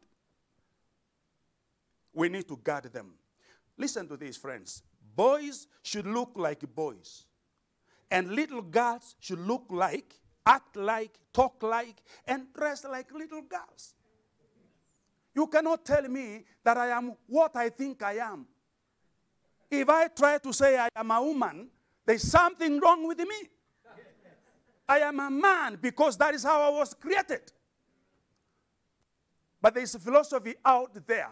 [2.11, 3.14] We need to guard them.
[3.77, 4.84] Listen to this, friends.
[5.15, 7.23] Boys should look like boys,
[8.11, 13.93] and little girls should look like, act like, talk like, and dress like little girls.
[15.34, 18.45] You cannot tell me that I am what I think I am.
[19.72, 21.69] If I try to say I am a woman,
[22.05, 23.47] there's something wrong with me.
[24.88, 27.51] I am a man because that is how I was created.
[29.61, 31.30] But there's a philosophy out there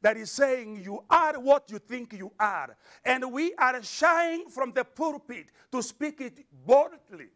[0.00, 2.76] that is saying you are what you think you are.
[3.04, 7.28] And we are shying from the pulpit to speak it boldly.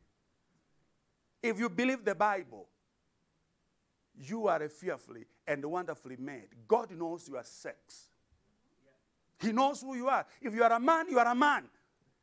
[1.43, 2.68] If you believe the Bible,
[4.16, 6.48] you are a fearfully and wonderfully made.
[6.68, 8.09] God knows your sex.
[9.40, 10.24] He knows who you are.
[10.40, 11.64] If you are a man, you are a man.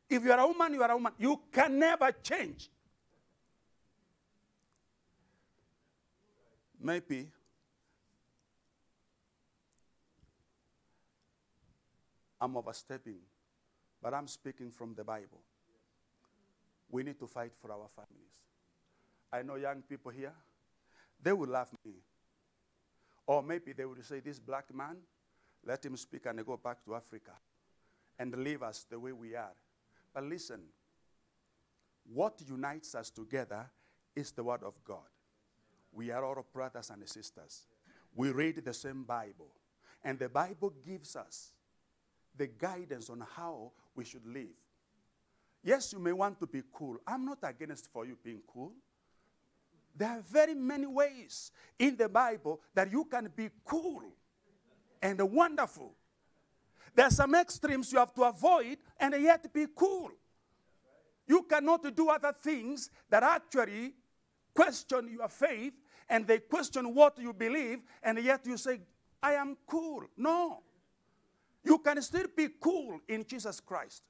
[0.08, 1.12] If you are a woman, you are a woman.
[1.18, 2.70] You can never change.
[6.82, 7.28] Maybe
[12.40, 13.18] I'm overstepping,
[14.02, 15.42] but I'm speaking from the Bible.
[16.90, 18.40] We need to fight for our families.
[19.32, 20.32] I know young people here,
[21.22, 21.92] they will love me.
[23.26, 24.96] Or maybe they will say, This black man,
[25.64, 27.32] let him speak and go back to Africa
[28.18, 29.54] and leave us the way we are.
[30.14, 30.60] But listen,
[32.12, 33.70] what unites us together
[34.16, 35.06] is the Word of God.
[35.92, 37.66] We are all brothers and sisters.
[38.14, 39.52] We read the same Bible.
[40.02, 41.52] And the Bible gives us
[42.36, 44.56] the guidance on how we should live.
[45.62, 46.96] Yes, you may want to be cool.
[47.06, 48.72] I'm not against for you being cool.
[49.94, 54.02] There are very many ways in the Bible that you can be cool
[55.02, 55.92] and wonderful.
[56.94, 60.10] There are some extremes you have to avoid and yet be cool.
[61.26, 63.94] You cannot do other things that actually
[64.54, 65.74] question your faith
[66.10, 68.80] and they question what you believe and yet you say,
[69.22, 70.02] I am cool.
[70.16, 70.62] No.
[71.64, 74.02] You can still be cool in Jesus Christ.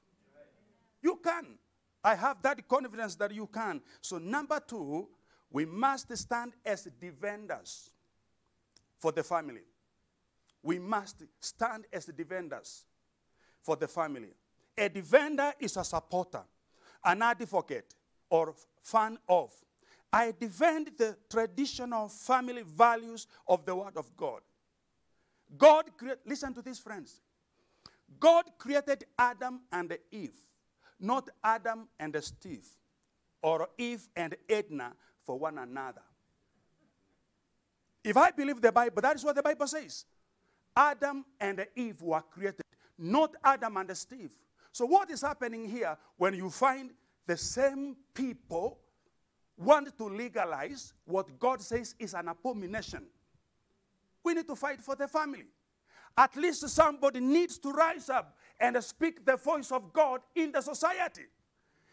[1.01, 1.57] You can.
[2.03, 3.81] I have that confidence that you can.
[4.01, 5.07] So, number two,
[5.51, 7.91] we must stand as defenders
[8.97, 9.61] for the family.
[10.63, 12.85] We must stand as defenders
[13.61, 14.29] for the family.
[14.77, 16.43] A defender is a supporter,
[17.03, 17.93] an advocate,
[18.29, 19.51] or fan of.
[20.13, 24.41] I defend the traditional family values of the Word of God.
[25.57, 25.85] God,
[26.25, 27.21] listen to this, friends.
[28.19, 30.35] God created Adam and Eve,
[30.99, 32.67] not Adam and Steve,
[33.41, 34.93] or Eve and Edna
[35.23, 36.01] for one another.
[38.03, 40.05] If I believe the Bible, that is what the Bible says.
[40.75, 42.65] Adam and Eve were created,
[42.97, 44.31] not Adam and Steve.
[44.71, 46.91] So, what is happening here when you find
[47.27, 48.79] the same people
[49.57, 53.03] want to legalize what God says is an abomination?
[54.23, 55.45] We need to fight for the family.
[56.17, 60.61] At least somebody needs to rise up and speak the voice of God in the
[60.61, 61.23] society.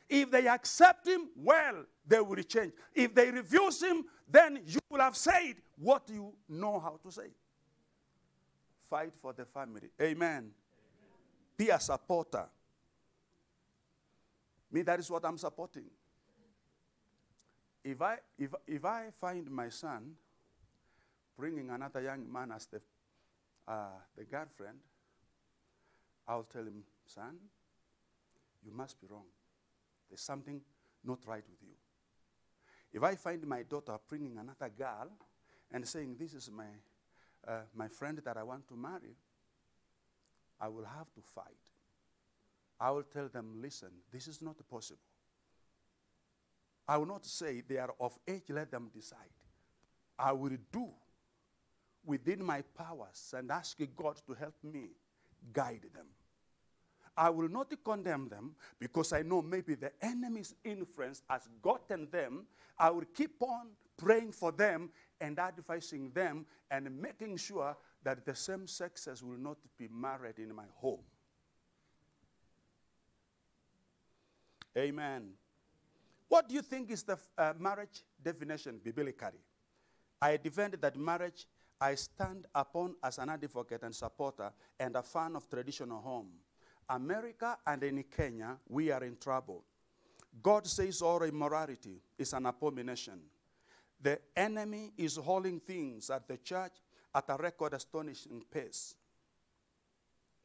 [0.09, 2.73] If they accept him, well, they will change.
[2.95, 7.29] If they refuse him, then you will have said what you know how to say.
[8.89, 9.91] Fight for the family.
[10.01, 10.17] Amen.
[10.21, 10.51] Amen.
[11.57, 12.47] Be a supporter.
[14.71, 15.85] Me, that is what I'm supporting.
[17.91, 20.13] If I, if, if I find my son
[21.39, 22.81] bringing another young man as the
[23.67, 24.79] uh, the girlfriend,
[26.27, 27.37] I'll tell him, son,
[28.65, 29.27] you must be wrong.
[30.09, 30.61] There's something
[31.05, 31.75] not right with you.
[32.93, 35.11] If I find my daughter bringing another girl
[35.71, 36.65] and saying, This is my,
[37.47, 39.17] uh, my friend that I want to marry,
[40.61, 41.45] I will have to fight.
[42.81, 45.01] I will tell them, Listen, this is not possible.
[46.89, 49.19] I will not say they are of age, let them decide.
[50.19, 50.89] I will do
[52.05, 54.89] within my powers and ask God to help me
[55.53, 56.07] guide them.
[57.17, 62.47] I will not condemn them because I know maybe the enemy's influence has gotten them.
[62.79, 64.91] I will keep on praying for them
[65.21, 70.55] and advising them and making sure that the same sexes will not be married in
[70.55, 71.01] my home.
[74.77, 75.33] Amen.
[76.29, 79.41] What do you think is the uh, marriage definition biblically?
[80.21, 81.47] I defend that marriage
[81.81, 86.31] I stand upon as an advocate and supporter and a fan of traditional home.
[86.89, 89.65] America and in Kenya, we are in trouble.
[90.43, 93.21] God says all immorality is an abomination.
[94.01, 96.73] The enemy is hauling things at the church
[97.15, 98.95] at a record astonishing pace.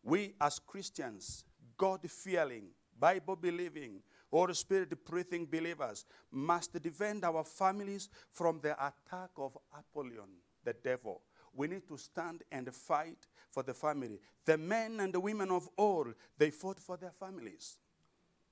[0.04, 1.46] We as Christians,
[1.78, 2.66] God fearing,
[3.00, 4.02] Bible believing,
[4.34, 10.30] Holy Spirit breathing believers must defend our families from the attack of Apollyon,
[10.64, 11.22] the devil.
[11.54, 14.20] We need to stand and fight for the family.
[14.44, 17.78] The men and the women of old, they fought for their families.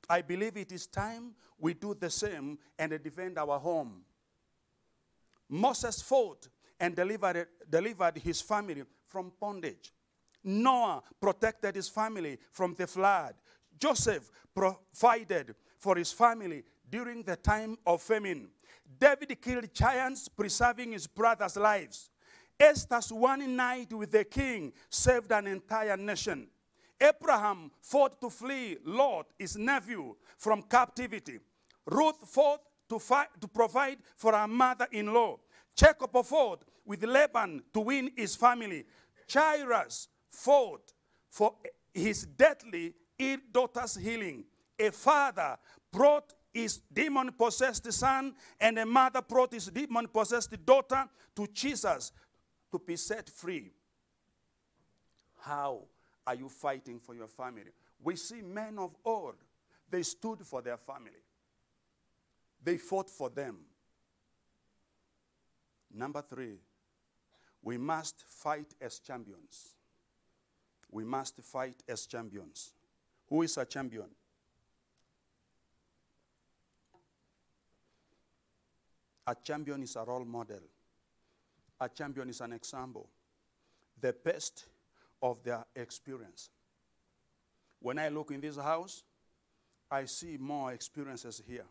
[0.07, 4.03] I believe it is time we do the same and defend our home.
[5.49, 6.47] Moses fought
[6.79, 9.91] and delivered, delivered his family from bondage.
[10.43, 13.33] Noah protected his family from the flood.
[13.79, 18.47] Joseph provided for his family during the time of famine.
[18.99, 22.11] David killed giants, preserving his brothers' lives.
[22.59, 26.47] Esther's one night with the king saved an entire nation.
[27.01, 31.39] Abraham fought to flee Lot, his nephew, from captivity.
[31.87, 32.99] Ruth fought to,
[33.39, 35.39] to provide for her mother in law.
[35.75, 38.85] Jacob fought with Laban to win his family.
[39.33, 40.93] Jairus fought
[41.31, 41.55] for
[41.91, 44.43] his deadly ill daughter's healing.
[44.81, 45.57] A father
[45.91, 52.11] brought his demon possessed son, and a mother brought his demon possessed daughter to Jesus
[52.71, 53.71] to be set free.
[55.39, 55.83] How
[56.25, 57.71] are you fighting for your family?
[58.03, 59.35] We see men of old,
[59.89, 61.21] they stood for their family,
[62.63, 63.59] they fought for them.
[65.93, 66.55] Number three,
[67.61, 69.75] we must fight as champions.
[70.89, 72.73] We must fight as champions.
[73.27, 74.09] Who is a champion?
[79.27, 80.61] A champion is a role model.
[81.79, 83.07] A champion is an example.
[83.99, 84.65] The best
[85.21, 86.49] of their experience.
[87.79, 89.03] When I look in this house,
[89.89, 91.65] I see more experiences here.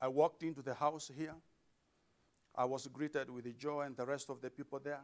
[0.00, 1.34] I walked into the house here.
[2.54, 5.00] I was greeted with joy and the rest of the people there.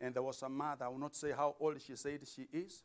[0.00, 2.82] And there was a mother, I will not say how old she said she is.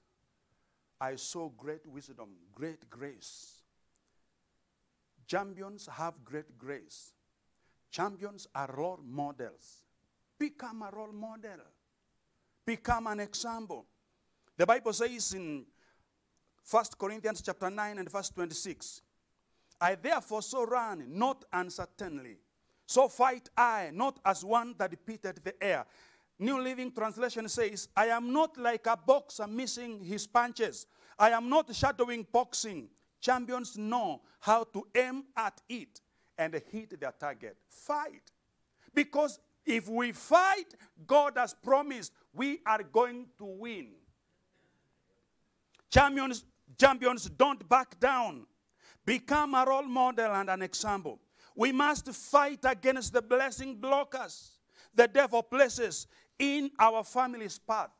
[0.99, 3.60] I saw great wisdom, great grace.
[5.31, 7.13] Champions have great grace.
[7.89, 9.85] Champions are role models.
[10.37, 11.61] Become a role model.
[12.65, 13.85] Become an example.
[14.57, 15.63] The Bible says in
[16.69, 19.03] 1 Corinthians chapter 9 and verse 26,
[19.79, 22.35] I therefore so run, not uncertainly.
[22.85, 25.85] So fight I, not as one that repeated the air.
[26.39, 30.87] New Living Translation says, I am not like a boxer missing his punches.
[31.17, 32.89] I am not shadowing boxing.
[33.21, 36.01] Champions know how to aim at it
[36.37, 37.55] and hit their target.
[37.69, 38.31] Fight.
[38.93, 40.75] Because if we fight,
[41.07, 43.89] God has promised we are going to win.
[45.89, 46.43] Champions,
[46.79, 48.47] champions don't back down.
[49.05, 51.19] Become a role model and an example.
[51.55, 54.51] We must fight against the blessing blockers
[54.93, 56.07] the devil places
[56.37, 57.91] in our family's path.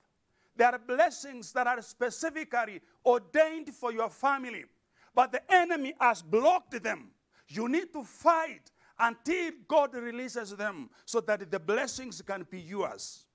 [0.56, 4.65] There are blessings that are specifically ordained for your family,
[5.14, 7.10] but the enemy has blocked them.
[7.48, 13.26] You need to fight until God releases them so that the blessings can be yours.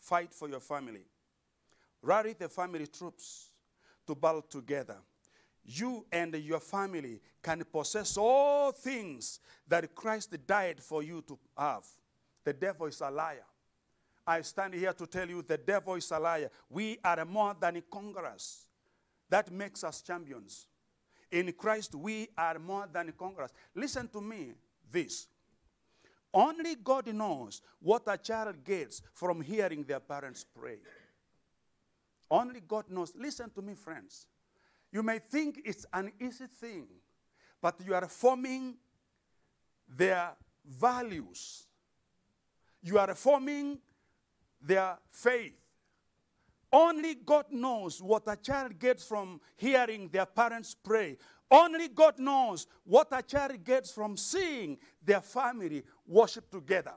[0.00, 1.04] Fight for your family.
[2.02, 3.50] Rally the family troops
[4.06, 4.96] to battle together.
[5.64, 11.84] You and your family can possess all things that Christ died for you to have.
[12.44, 13.44] The devil is a liar.
[14.26, 16.50] I stand here to tell you the devil is a liar.
[16.68, 18.66] We are more than conquerors.
[19.30, 20.66] That makes us champions.
[21.30, 23.52] In Christ, we are more than conquerors.
[23.74, 24.52] Listen to me
[24.90, 25.28] this.
[26.34, 30.78] Only God knows what a child gets from hearing their parents pray.
[32.30, 33.12] Only God knows.
[33.16, 34.26] Listen to me, friends.
[34.92, 36.86] You may think it's an easy thing,
[37.60, 38.76] but you are forming
[39.88, 40.30] their
[40.64, 41.66] values.
[42.82, 43.78] You are forming
[44.60, 45.59] their faith.
[46.72, 51.16] Only God knows what a child gets from hearing their parents pray.
[51.50, 56.94] Only God knows what a child gets from seeing their family worship together.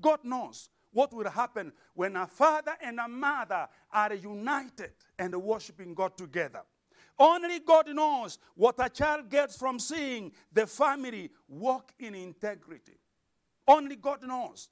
[0.00, 5.94] God knows what will happen when a father and a mother are united and worshiping
[5.94, 6.62] God together.
[7.18, 12.98] Only God knows what a child gets from seeing the family walk in integrity.
[13.66, 14.68] Only God knows.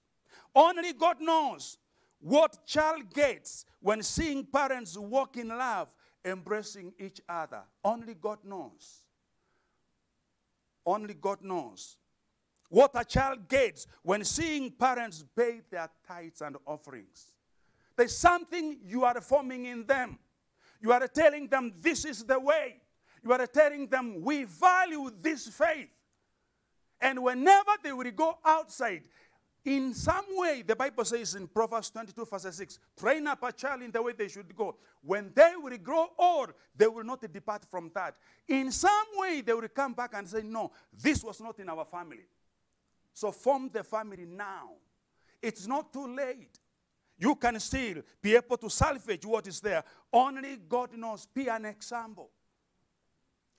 [0.54, 1.78] Only God knows
[2.24, 5.88] what child gets when seeing parents walk in love,
[6.24, 7.60] embracing each other.
[7.84, 9.02] Only God knows.
[10.86, 11.98] Only God knows.
[12.70, 17.34] What a child gets when seeing parents pay their tithes and offerings.
[17.94, 20.18] There's something you are forming in them.
[20.80, 22.76] You are telling them this is the way.
[23.22, 25.90] You are telling them we value this faith.
[27.02, 29.02] And whenever they will go outside,
[29.64, 33.80] in some way, the Bible says in Proverbs 22, verse 6, train up a child
[33.80, 34.76] in the way they should go.
[35.02, 38.14] When they will grow old, they will not depart from that.
[38.46, 41.86] In some way, they will come back and say, No, this was not in our
[41.86, 42.26] family.
[43.14, 44.70] So form the family now.
[45.40, 46.58] It's not too late.
[47.16, 49.82] You can still be able to salvage what is there.
[50.12, 51.26] Only God knows.
[51.26, 52.28] Be an example.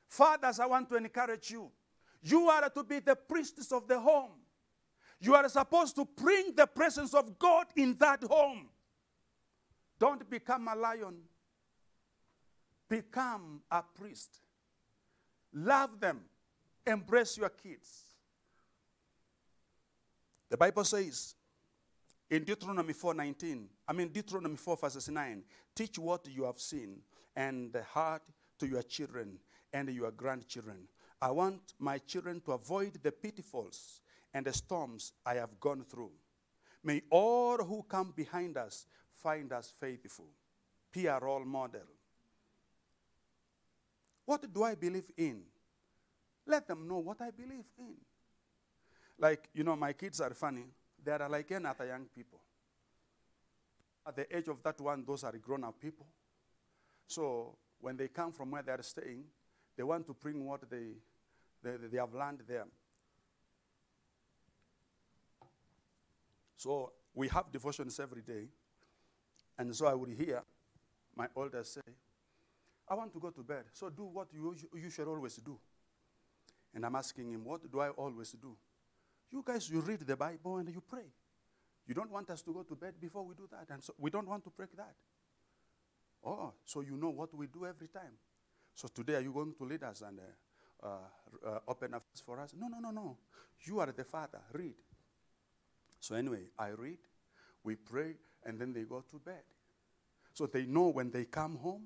[0.07, 1.72] Fathers, I want to encourage you.
[2.22, 4.32] You are to be the priestess of the home.
[5.20, 8.68] You are supposed to bring the presence of God in that home.
[9.98, 11.16] Don't become a lion,
[12.90, 14.42] become a priest.
[15.54, 16.22] Love them,
[16.86, 18.04] embrace your kids.
[20.50, 21.36] The Bible says
[22.30, 25.44] in Deuteronomy 4:19, I mean Deuteronomy 4 verses 9,
[25.74, 27.02] teach what you have seen
[27.36, 28.22] and the heart
[28.60, 29.40] to your children
[29.72, 30.88] and your grandchildren.
[31.22, 34.02] I want my children to avoid the pitfalls
[34.36, 36.12] and the storms I have gone through.
[36.84, 38.86] May all who come behind us
[39.16, 40.28] find us faithful.
[40.98, 41.82] A role model.
[44.26, 45.41] What do I believe in?
[46.48, 47.95] Let them know what I believe in.
[49.20, 50.64] Like, you know, my kids are funny.
[51.03, 52.40] They are like any other young people.
[54.07, 56.06] At the age of that one, those are grown up people.
[57.07, 59.26] So when they come from where they are staying,
[59.76, 60.94] they want to bring what they,
[61.62, 62.68] they, they have learned there.
[66.66, 68.48] So we have devotions every day.
[69.56, 70.42] And so I would hear
[71.16, 71.94] my elders say,
[72.90, 73.66] I want to go to bed.
[73.72, 75.60] So do what you, you should always do.
[76.74, 78.58] And I'm asking him, What do I always do?
[79.32, 81.06] You guys, you read the Bible and you pray.
[81.86, 83.72] You don't want us to go to bed before we do that.
[83.72, 84.96] And so we don't want to break that.
[86.26, 88.18] Oh, so you know what we do every time.
[88.74, 90.20] So today, are you going to lead us and
[90.82, 90.88] uh,
[91.46, 92.56] uh, open up for us?
[92.58, 93.18] No, no, no, no.
[93.66, 94.42] You are the Father.
[94.52, 94.74] Read.
[96.06, 96.99] So anyway, I read,
[97.64, 98.14] we pray,
[98.44, 99.41] and then they go to bed.
[100.36, 101.86] So they know when they come home,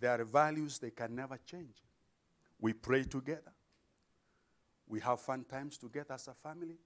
[0.00, 1.82] there are values they can never change.
[2.58, 3.52] We pray together.
[4.88, 6.78] We have fun times together as a family.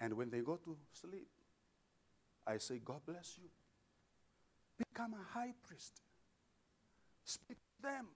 [0.00, 1.28] And when they go to sleep,
[2.44, 3.48] I say, God bless you.
[4.76, 6.00] Become a high priest.
[7.24, 8.08] Speak to them.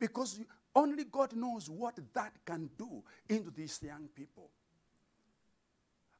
[0.00, 0.40] Because
[0.74, 4.48] only God knows what that can do into these young people.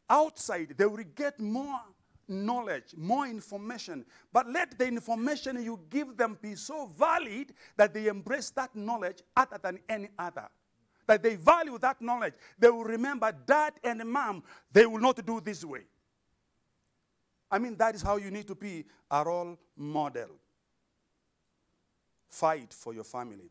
[0.09, 1.81] Outside, they will get more
[2.29, 4.05] knowledge, more information.
[4.33, 9.23] But let the information you give them be so valid that they embrace that knowledge
[9.37, 10.49] other than any other
[11.07, 12.35] that they value that knowledge.
[12.59, 15.83] They will remember dad and mom, they will not do this way.
[17.51, 20.31] I mean, that is how you need to be a role model.
[22.29, 23.51] Fight for your family.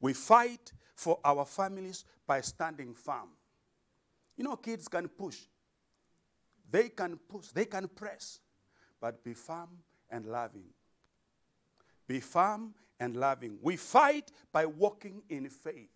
[0.00, 3.28] We fight for our families by standing firm.
[4.36, 5.38] You know, kids can push,
[6.72, 8.40] they can push, they can press,
[9.00, 9.68] but be firm
[10.10, 10.64] and loving.
[12.08, 13.58] Be firm and loving.
[13.60, 15.90] We fight by walking in faith.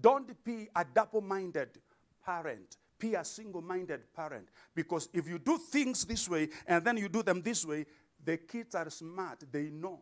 [0.00, 1.78] Don't be a double minded
[2.24, 2.76] parent.
[2.98, 4.48] Be a single minded parent.
[4.74, 7.86] Because if you do things this way and then you do them this way,
[8.24, 9.44] the kids are smart.
[9.50, 10.00] They know.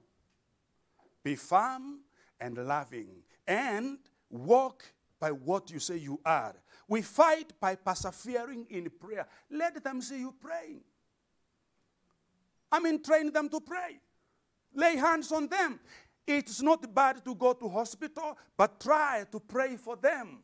[1.23, 2.01] Be firm
[2.41, 3.09] and loving
[3.47, 3.99] and
[4.31, 4.85] walk
[5.19, 6.55] by what you say you are.
[6.89, 9.27] We fight by persevering in prayer.
[9.51, 10.83] Let them see you praying.
[12.71, 14.01] I mean, train them to pray.
[14.75, 15.81] Lay hands on them.
[16.27, 20.41] It's not bad to go to hospital, but try to pray for them.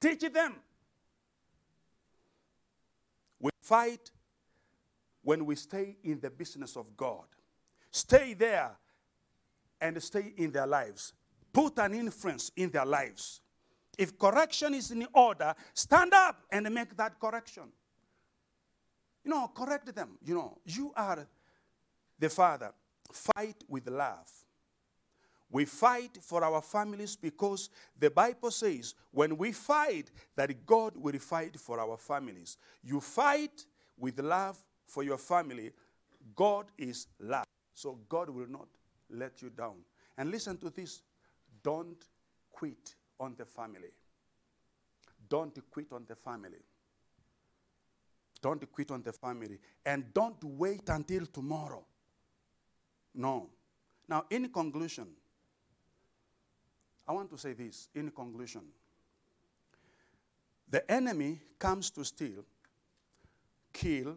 [0.00, 0.54] Teach them.
[3.40, 4.10] We fight
[5.22, 7.24] when we stay in the business of God.
[7.90, 8.70] Stay there
[9.80, 11.14] and stay in their lives.
[11.52, 13.40] Put an influence in their lives.
[13.98, 17.64] If correction is in order, stand up and make that correction.
[19.24, 20.16] You know, correct them.
[20.24, 21.26] You know, you are
[22.18, 22.72] the father.
[23.12, 24.30] Fight with love.
[25.50, 31.18] We fight for our families because the Bible says when we fight, that God will
[31.18, 32.58] fight for our families.
[32.84, 33.64] You fight
[33.98, 35.72] with love for your family.
[36.36, 37.46] God is love.
[37.74, 38.68] So God will not
[39.10, 39.76] let you down.
[40.18, 41.02] And listen to this
[41.62, 42.04] don't
[42.52, 43.92] quit on the family.
[45.28, 46.58] Don't quit on the family.
[48.40, 49.58] Don't quit on the family.
[49.84, 51.84] And don't wait until tomorrow.
[53.14, 53.50] No.
[54.08, 55.08] Now, in conclusion,
[57.06, 58.62] I want to say this in conclusion.
[60.70, 62.44] The enemy comes to steal,
[63.72, 64.16] kill,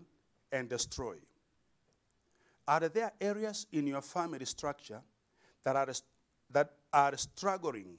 [0.52, 1.15] and destroy.
[2.68, 5.02] Are there areas in your family structure
[5.64, 5.94] that are,
[6.52, 7.98] that are struggling,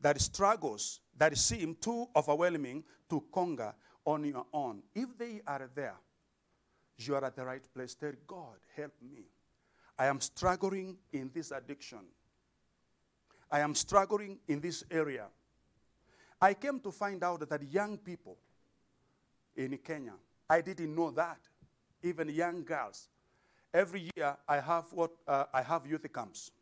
[0.00, 4.82] that struggles, that seem too overwhelming to conquer on your own?
[4.94, 5.96] If they are there,
[6.98, 7.94] you are at the right place.
[7.94, 9.24] Tell God, help me.
[9.98, 12.00] I am struggling in this addiction.
[13.50, 15.26] I am struggling in this area.
[16.40, 18.36] I came to find out that young people
[19.56, 20.14] in Kenya,
[20.48, 21.40] I didn't know that,
[22.02, 23.08] even young girls.
[23.74, 26.52] Every year I have what uh, I have youth camps.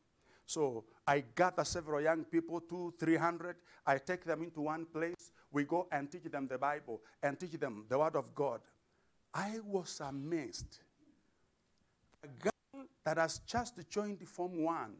[0.46, 3.56] So I gather several young people, two, three hundred.
[3.84, 5.32] I take them into one place.
[5.50, 8.60] We go and teach them the Bible and teach them the Word of God.
[9.34, 10.78] I was amazed.
[12.22, 14.94] A girl that has just joined Form 1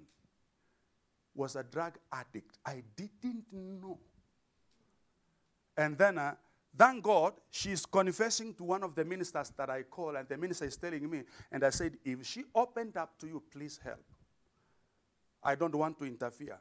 [1.35, 2.59] was a drug addict.
[2.65, 3.99] I didn't know.
[5.77, 6.35] And then, uh,
[6.77, 10.65] thank God, she's confessing to one of the ministers that I call, and the minister
[10.65, 14.05] is telling me, and I said, if she opened up to you, please help.
[15.47, 16.59] I don't want to interfere.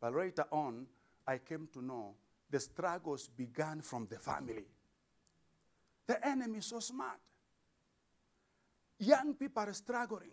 [0.00, 0.86] But later on,
[1.26, 2.14] I came to know
[2.50, 4.64] the struggles began from the family.
[6.06, 7.20] The enemy is so smart.
[8.98, 10.30] Young people are struggling.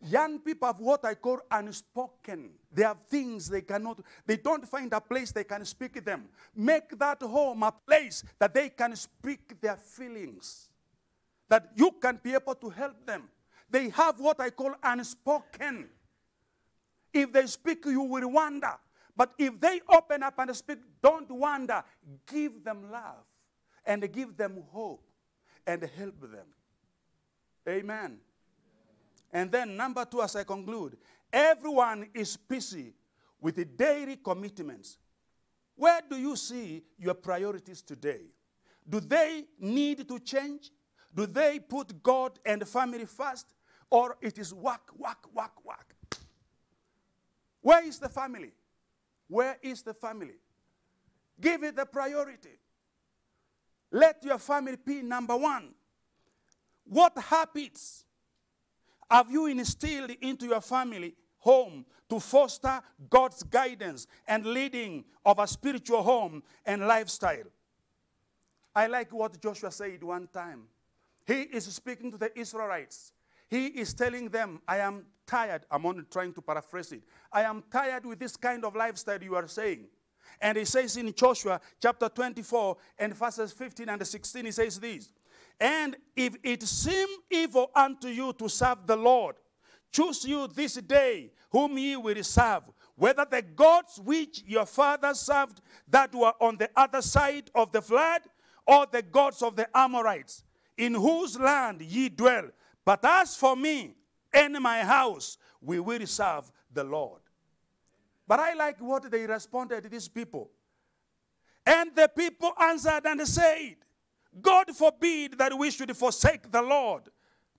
[0.00, 2.52] Young people have what I call unspoken.
[2.72, 6.24] They have things they cannot, they don't find a place they can speak them.
[6.56, 10.70] Make that home a place that they can speak their feelings,
[11.48, 13.28] that you can be able to help them.
[13.72, 15.88] They have what I call unspoken.
[17.12, 18.74] If they speak, you will wonder.
[19.16, 21.82] But if they open up and speak, don't wonder.
[22.30, 23.24] Give them love
[23.86, 25.02] and give them hope
[25.66, 26.46] and help them.
[27.66, 28.18] Amen.
[29.32, 30.98] And then, number two, as I conclude,
[31.32, 32.92] everyone is busy
[33.40, 34.98] with the daily commitments.
[35.76, 38.20] Where do you see your priorities today?
[38.86, 40.70] Do they need to change?
[41.14, 43.46] Do they put God and family first?
[43.92, 45.94] Or it is work, work, work, work?
[47.60, 48.50] Where is the family?
[49.28, 50.36] Where is the family?
[51.38, 52.58] Give it the priority.
[53.90, 55.74] Let your family be number one.
[56.84, 58.06] What habits
[59.10, 65.46] have you instilled into your family home to foster God's guidance and leading of a
[65.46, 67.44] spiritual home and lifestyle?
[68.74, 70.62] I like what Joshua said one time.
[71.26, 73.12] He is speaking to the Israelites.
[73.52, 75.66] He is telling them, I am tired.
[75.70, 77.02] I'm only trying to paraphrase it.
[77.30, 79.88] I am tired with this kind of lifestyle you are saying.
[80.40, 85.12] And he says in Joshua chapter 24 and verses 15 and 16, he says this
[85.60, 89.36] And if it seem evil unto you to serve the Lord,
[89.90, 92.62] choose you this day whom ye will serve,
[92.96, 97.82] whether the gods which your fathers served that were on the other side of the
[97.82, 98.22] flood,
[98.66, 100.42] or the gods of the Amorites,
[100.78, 102.48] in whose land ye dwell.
[102.84, 103.94] But as for me
[104.32, 107.20] and my house, we will serve the Lord.
[108.26, 110.50] But I like what they responded to these people.
[111.64, 113.76] And the people answered and said,
[114.40, 117.02] God forbid that we should forsake the Lord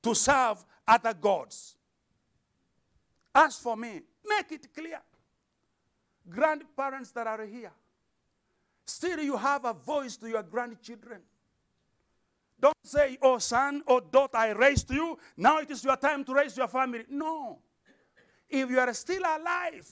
[0.01, 1.75] to serve other gods.
[3.33, 4.99] As for me, make it clear.
[6.29, 7.71] Grandparents that are here,
[8.85, 11.21] still you have a voice to your grandchildren.
[12.63, 15.17] Don't say, oh, son or daughter, I raised you.
[15.35, 17.03] Now it is your time to raise your family.
[17.09, 17.59] No.
[18.49, 19.85] If you are still alive,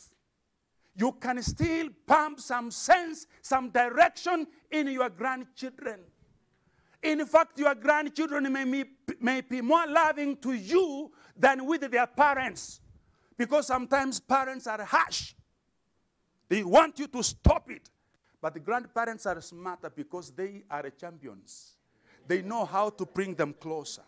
[0.96, 6.00] you can still pump some sense, some direction in your grandchildren.
[7.04, 8.86] In fact, your grandchildren may be,
[9.20, 12.80] may be more loving to you than with their parents.
[13.38, 15.34] Because sometimes parents are harsh.
[16.48, 17.90] They want you to stop it.
[18.40, 21.76] But the grandparents are smarter because they are champions.
[22.28, 24.04] They know how to bring them closer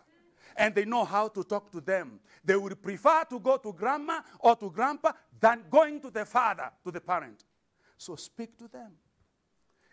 [0.56, 2.20] and they know how to talk to them.
[2.44, 6.70] They would prefer to go to grandma or to grandpa than going to the father,
[6.84, 7.44] to the parent.
[7.96, 8.92] So speak to them,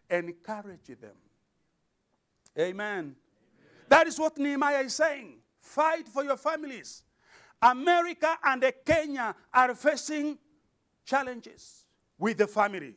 [0.10, 1.16] encourage them.
[2.58, 2.70] Amen.
[2.70, 3.16] Amen.
[3.88, 5.36] That is what Nehemiah is saying.
[5.60, 7.04] Fight for your families.
[7.62, 10.38] America and Kenya are facing
[11.06, 11.86] challenges
[12.18, 12.96] with the family.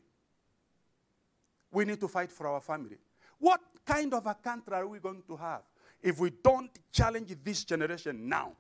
[1.71, 2.97] We need to fight for our family.
[3.39, 5.63] What kind of a country are we going to have
[6.03, 8.53] if we don't challenge this generation now.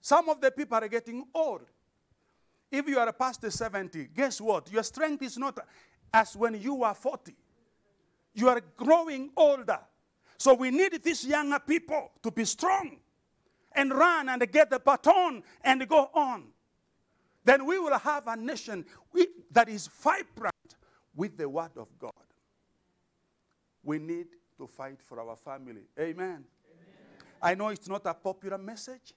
[0.00, 1.62] Some of the people are getting old.
[2.70, 4.70] If you are past the 70, guess what?
[4.70, 5.58] Your strength is not
[6.12, 7.34] as when you were 40.
[8.34, 9.78] You are growing older.
[10.36, 12.98] So we need these younger people to be strong
[13.72, 16.44] and run and get the baton and go on.
[17.44, 18.84] Then we will have a nation
[19.52, 20.76] that is vibrant
[21.14, 22.12] with the Word of God.
[23.84, 24.26] We need
[24.58, 25.82] to fight for our family.
[25.98, 26.16] Amen.
[26.16, 26.44] Amen.
[27.42, 29.12] I know it's not a popular message,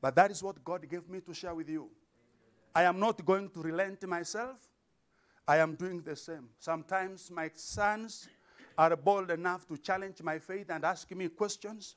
[0.00, 1.88] but that is what God gave me to share with you.
[2.74, 4.56] I am not going to relent myself.
[5.48, 6.48] I am doing the same.
[6.58, 8.28] Sometimes my sons
[8.76, 11.96] are bold enough to challenge my faith and ask me questions.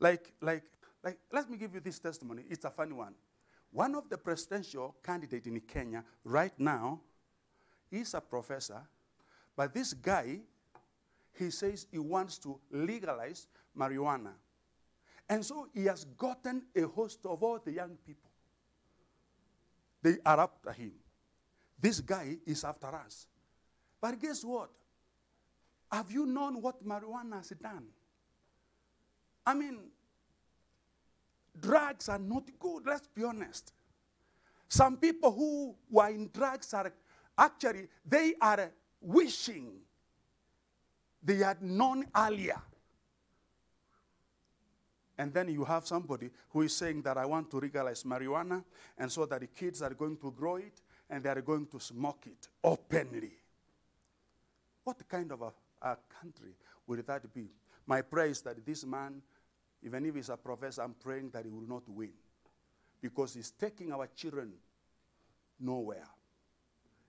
[0.00, 0.64] Like, like,
[1.04, 2.44] like, let me give you this testimony.
[2.48, 3.14] It's a funny one.
[3.70, 7.00] One of the presidential candidates in Kenya right now
[7.90, 8.82] is a professor,
[9.56, 10.40] but this guy,
[11.38, 13.46] he says he wants to legalize
[13.76, 14.32] marijuana.
[15.28, 18.30] And so he has gotten a host of all the young people.
[20.02, 20.92] They are after him.
[21.80, 23.26] This guy is after us.
[24.00, 24.70] But guess what?
[25.90, 27.84] Have you known what marijuana has done?
[29.46, 29.78] I mean,
[31.58, 33.72] drugs are not good, let's be honest.
[34.68, 36.92] Some people who were in drugs are
[37.36, 38.70] actually, they are
[39.00, 39.72] wishing
[41.22, 42.60] they had known earlier.
[45.16, 48.62] And then you have somebody who is saying that I want to legalize marijuana,
[48.96, 50.80] and so that the kids are going to grow it
[51.10, 53.32] and they are going to smoke it openly.
[54.84, 56.54] What kind of a, a country
[56.86, 57.48] would that be?
[57.86, 59.20] My prayer is that this man,
[59.82, 62.12] even if he's a professor, I'm praying that he will not win
[63.00, 64.52] because he's taking our children
[65.58, 66.06] nowhere.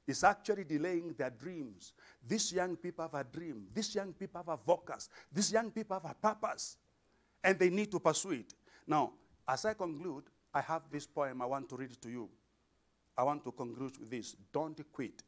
[0.09, 1.93] It's actually delaying their dreams.
[2.27, 3.67] These young people have a dream.
[3.71, 5.07] These young people have a focus.
[5.31, 6.77] These young people have a purpose.
[7.43, 8.55] And they need to pursue it.
[8.87, 9.11] Now,
[9.47, 12.27] as I conclude, I have this poem I want to read to you.
[13.15, 15.21] I want to conclude with this Don't quit.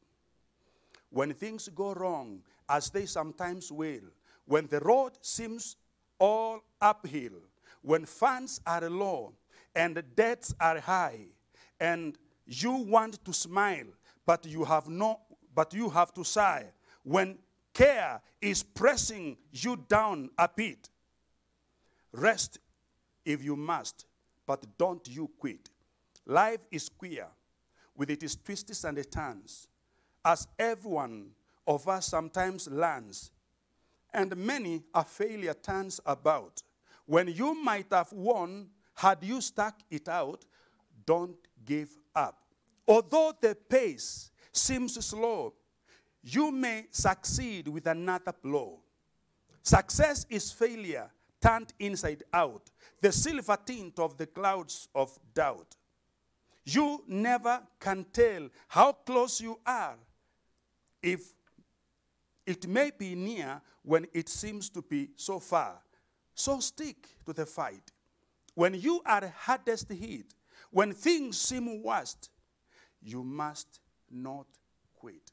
[1.12, 4.10] When things go wrong, as they sometimes will,
[4.46, 5.76] when the road seems
[6.20, 7.34] all uphill,
[7.84, 9.34] when funds are low
[9.76, 11.28] and debts are high,
[11.80, 12.18] and
[12.48, 13.86] you want to smile,
[14.26, 15.20] but you have no
[15.54, 16.66] but you have to sigh.
[17.04, 17.38] When
[17.74, 20.90] care is pressing you down a pit,
[22.14, 22.60] rest
[23.26, 24.06] if you must,
[24.48, 25.70] but don't you quit.
[26.26, 27.28] Life is queer
[27.96, 29.68] with its twists and turns,
[30.24, 31.32] as everyone
[31.68, 33.32] of us sometimes learns,
[34.14, 36.64] and many a failure turns about.
[37.06, 40.46] When you might have won, had you stuck it out,
[41.06, 41.36] don't
[41.66, 42.38] give up.
[42.88, 45.54] Although the pace seems slow,
[46.24, 48.80] you may succeed with another blow.
[49.64, 51.10] Success is failure
[51.42, 52.70] turned inside out,
[53.02, 55.76] the silver tint of the clouds of doubt.
[56.64, 59.96] You never can tell how close you are
[61.02, 61.34] if
[62.46, 65.82] it may be near when it seems to be so far.
[66.36, 67.92] So stick to the fight.
[68.54, 70.34] When you are hardest hit,
[70.70, 72.30] when things seem worst,
[73.04, 73.80] you must
[74.10, 74.48] not
[74.96, 75.32] quit.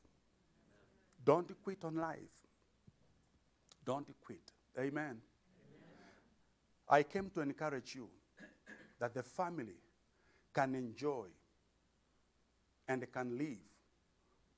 [1.25, 2.47] Don't quit on life.
[3.85, 4.53] Don't quit.
[4.79, 5.19] Amen.
[6.89, 8.09] I came to encourage you
[8.99, 9.77] that the family
[10.55, 11.27] can enjoy
[12.89, 13.59] and can live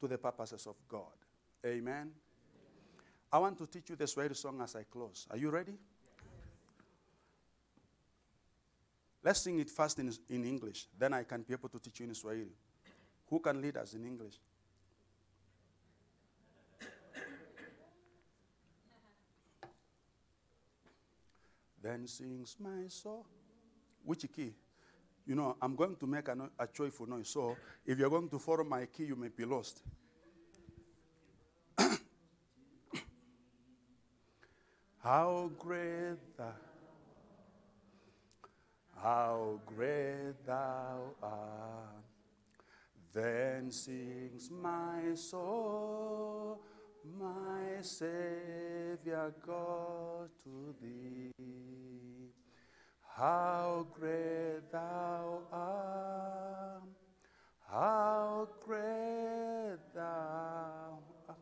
[0.01, 1.03] to the purposes of God.
[1.67, 2.13] Amen.
[3.33, 5.27] I want to teach you the Swahili song as I close.
[5.31, 5.75] Are you ready?
[9.23, 10.87] Let's sing it first in, in English.
[10.99, 12.57] Then I can be able to teach you in Swahili.
[13.31, 14.35] Who can lead us in English?
[21.83, 23.25] then sings my soul.
[24.05, 24.53] Which key?
[25.27, 27.29] You know, I'm going to make a, no- a joyful noise.
[27.29, 29.83] So if you're going to follow my key, you may be lost.
[35.03, 36.53] How great thou,
[39.03, 42.10] how great thou art.
[43.13, 46.63] Then sings my soul,
[47.19, 51.33] my Savior God to thee.
[53.03, 56.83] How great thou art,
[57.69, 61.39] how great thou art.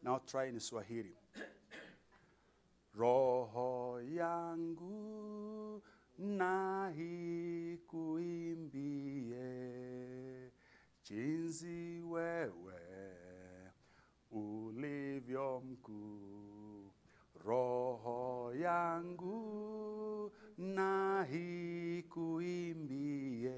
[0.00, 1.16] Now try in Swahili.
[2.96, 5.82] Roho yangu
[6.18, 8.54] na ikuimbie
[11.14, 12.80] jinsi wewe
[14.30, 16.90] ulivyo mkuu.
[17.44, 21.26] Roho yangu na
[21.98, 23.52] ikuimbie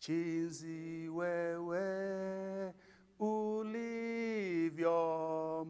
[0.00, 2.74] jinsi wewe
[3.18, 4.96] ulivyo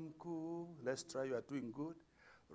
[0.01, 0.77] mkuu.
[0.85, 1.97] Let's try, you are doing good.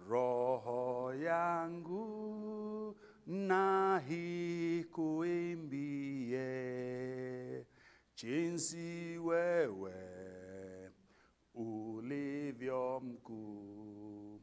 [0.10, 2.96] Roho yangu
[3.28, 4.02] na
[4.80, 5.86] ikuimbie
[8.16, 9.94] jinsi wewe
[11.54, 14.42] ulivyo mkuu.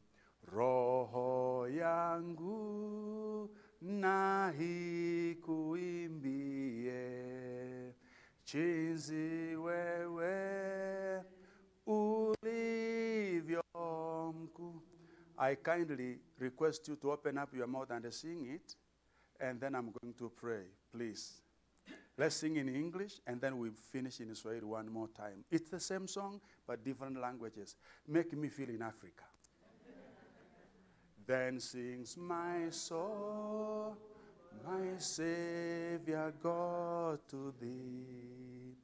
[0.53, 3.51] Roho yangu yangu
[3.81, 6.93] nahi kuimbie
[8.45, 11.25] jinsi wewe
[11.87, 13.63] ulivyo
[14.35, 14.83] mkuu.
[15.39, 18.77] I kindly request you to open up your mouth and sing it,
[19.41, 21.43] and then I'm going to pray, please.
[22.19, 25.45] Let's sing in English, and then we finish in Swahili one more time.
[25.51, 27.77] It's the same song, but different languages.
[28.07, 29.25] Make me feel in Africa.
[31.27, 33.97] then sings my soul,
[34.67, 38.77] my Savior God to thee.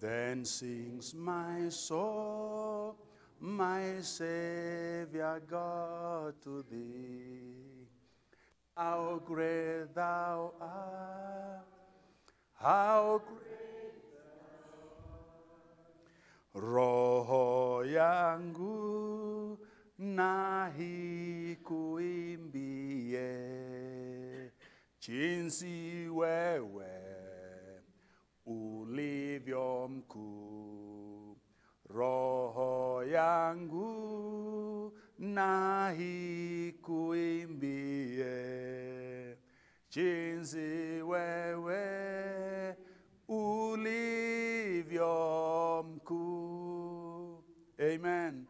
[0.00, 2.96] Then sings my soul,
[3.40, 7.88] my Savior God to thee.
[8.76, 11.64] How great thou art,
[12.54, 13.50] how great
[16.54, 19.58] Roho yangu
[19.98, 23.20] nahi kuimbie
[25.00, 26.90] jinsi wewe
[28.46, 30.69] ulivyo mkuu.
[31.94, 38.26] Roho yangu nahi kuimbie
[39.90, 42.76] jinsi wewe
[43.28, 45.12] ulivyo
[45.88, 47.44] mkuu.
[47.80, 48.46] Amen.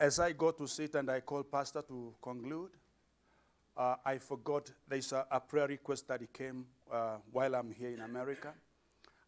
[0.00, 2.70] As I go to sit and I call Pastor to conclude,
[3.76, 7.90] uh, I forgot there's a, a prayer request that he came uh, while I'm here
[7.90, 8.52] in America.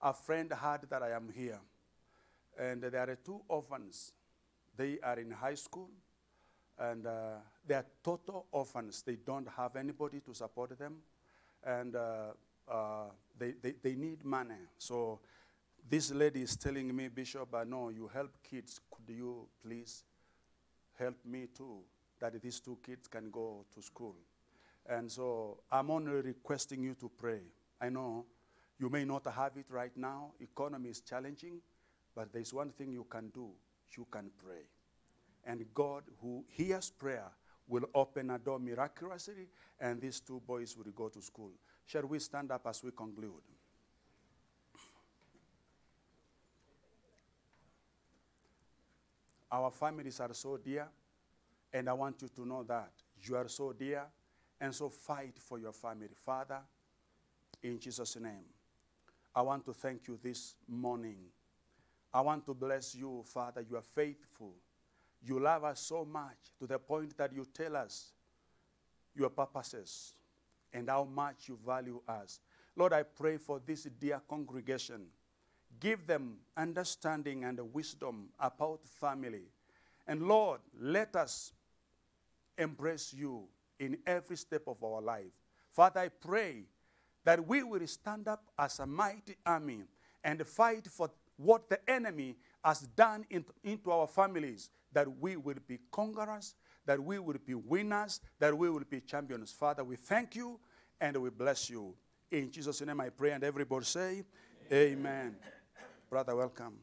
[0.03, 1.61] A friend heard that I am here,
[2.59, 4.13] and there are two orphans.
[4.77, 5.91] They are in high school,
[6.79, 9.03] and uh, they are total orphans.
[9.03, 10.97] They don't have anybody to support them,
[11.63, 12.33] and uh,
[12.67, 14.55] uh, they, they, they need money.
[14.79, 15.21] So
[15.89, 18.81] this lady is telling me, Bishop, I know you help kids.
[18.91, 20.05] Could you please
[20.99, 21.81] help me too,
[22.21, 24.15] that these two kids can go to school?
[24.91, 27.43] And so I'm only requesting you to pray.
[27.81, 28.27] I know
[28.79, 31.61] you may not have it right now, economy is challenging,
[32.15, 33.51] but there's one thing you can do
[33.97, 34.63] you can pray.
[35.45, 37.31] And God, who hears prayer,
[37.67, 39.49] will open a door miraculously,
[39.81, 41.53] and these two boys will go to school.
[41.87, 43.43] Shall we stand up as we conclude?
[49.53, 50.89] Our families are so dear,
[51.73, 52.93] and I want you to know that
[53.23, 54.07] you are so dear,
[54.61, 56.09] and so fight for your family.
[56.15, 56.59] Father,
[57.63, 58.45] in Jesus' name,
[59.35, 61.17] I want to thank you this morning.
[62.13, 63.65] I want to bless you, Father.
[63.69, 64.55] You are faithful.
[65.23, 68.13] You love us so much to the point that you tell us
[69.15, 70.15] your purposes
[70.73, 72.41] and how much you value us.
[72.77, 75.07] Lord, I pray for this dear congregation.
[75.79, 79.45] Give them understanding and wisdom about family.
[80.07, 81.53] And Lord, let us
[82.59, 83.45] embrace you
[83.81, 85.33] in every step of our life.
[85.73, 86.65] Father, I pray
[87.25, 89.83] that we will stand up as a mighty army
[90.23, 95.59] and fight for what the enemy has done in- into our families, that we will
[95.67, 96.55] be conquerors,
[96.85, 99.51] that we will be winners, that we will be champions.
[99.51, 100.61] Father, we thank you
[101.01, 101.97] and we bless you.
[102.31, 104.25] In Jesus' name I pray, and everybody say,
[104.71, 105.37] Amen.
[106.09, 106.79] Brother, welcome.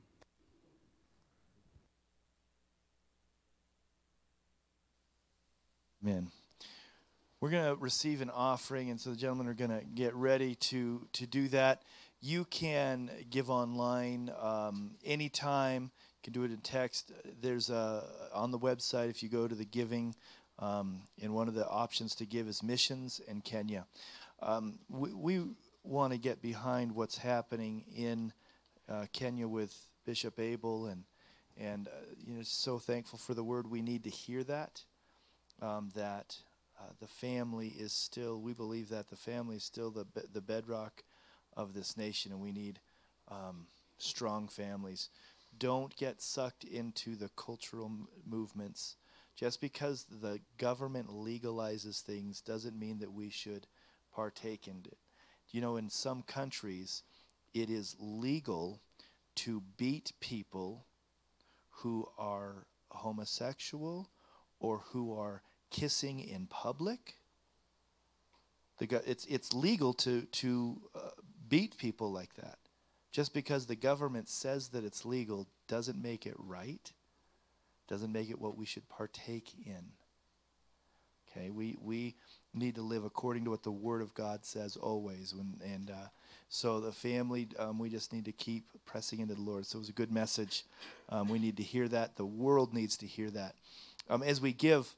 [6.04, 6.32] Amen.
[7.40, 10.56] We're going to receive an offering, and so the gentlemen are going to get ready
[10.56, 11.84] to, to do that.
[12.20, 15.84] You can give online um, anytime.
[15.84, 17.12] You can do it in text.
[17.40, 18.04] There's a
[18.34, 19.12] on the website.
[19.12, 20.16] If you go to the giving,
[20.58, 23.86] um, and one of the options to give is missions in Kenya.
[24.42, 25.46] Um, we we
[25.84, 28.34] want to get behind what's happening in
[28.90, 29.78] uh, Kenya with
[30.08, 31.04] Bishop Abel, and
[31.56, 31.92] and uh,
[32.26, 33.70] you know so thankful for the word.
[33.70, 34.82] We need to hear that
[35.62, 36.38] um, that
[36.80, 41.04] uh, the family is still, we believe that the family is still the, the bedrock
[41.56, 42.80] of this nation, and we need
[43.30, 43.68] um,
[43.98, 45.10] strong families.
[45.58, 48.96] Don't get sucked into the cultural m- movements.
[49.36, 53.68] Just because the government legalizes things doesn't mean that we should
[54.14, 54.98] partake in it.
[55.52, 57.04] You know, in some countries,
[57.54, 58.82] it is legal
[59.36, 60.86] to beat people
[61.70, 64.10] who are homosexual
[64.60, 67.16] or who are kissing in public.
[68.80, 71.00] The it's it's legal to to uh,
[71.50, 72.58] beat people like that.
[73.12, 76.92] Just because the government says that it's legal doesn't make it right.
[77.88, 79.92] Doesn't make it what we should partake in.
[81.32, 82.16] Okay, we we
[82.54, 85.34] need to live according to what the Word of God says always.
[85.36, 86.10] When, and uh,
[86.50, 89.66] so the family, um, we just need to keep pressing into the Lord.
[89.66, 90.64] So it was a good message.
[91.10, 92.16] Um, we need to hear that.
[92.16, 93.56] The world needs to hear that.
[94.10, 94.96] Um, as we give,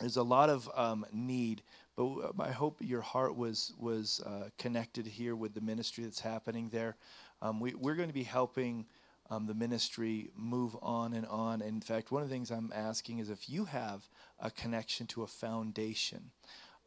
[0.00, 1.62] there's a lot of um, need,
[1.96, 6.70] but I hope your heart was was uh, connected here with the ministry that's happening
[6.70, 6.96] there.
[7.42, 8.86] Um, we, we're going to be helping
[9.30, 11.62] um, the ministry move on and on.
[11.62, 14.08] In fact, one of the things I'm asking is if you have
[14.40, 16.30] a connection to a foundation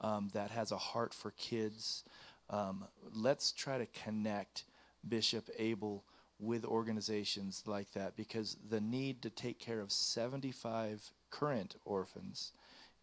[0.02, 2.04] um, that has a heart for kids,
[2.50, 4.66] um, let's try to connect
[5.08, 6.04] Bishop Abel
[6.40, 12.52] with organizations like that because the need to take care of 75 current orphans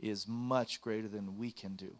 [0.00, 1.96] is much greater than we can do.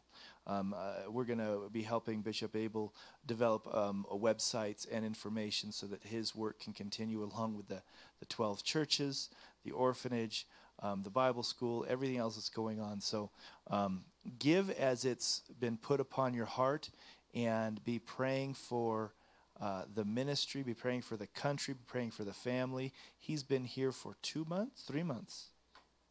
[0.47, 2.94] Um, uh, we're going to be helping Bishop Abel
[3.27, 7.82] develop um, websites and information so that his work can continue along with the,
[8.18, 9.28] the 12 churches,
[9.64, 10.47] the orphanage,
[10.82, 13.01] um, the Bible school, everything else that's going on.
[13.01, 13.31] So
[13.70, 14.05] um,
[14.39, 16.90] give as it's been put upon your heart
[17.35, 19.12] and be praying for
[19.60, 22.93] uh, the ministry, be praying for the country, be praying for the family.
[23.18, 25.48] He's been here for two months, three months,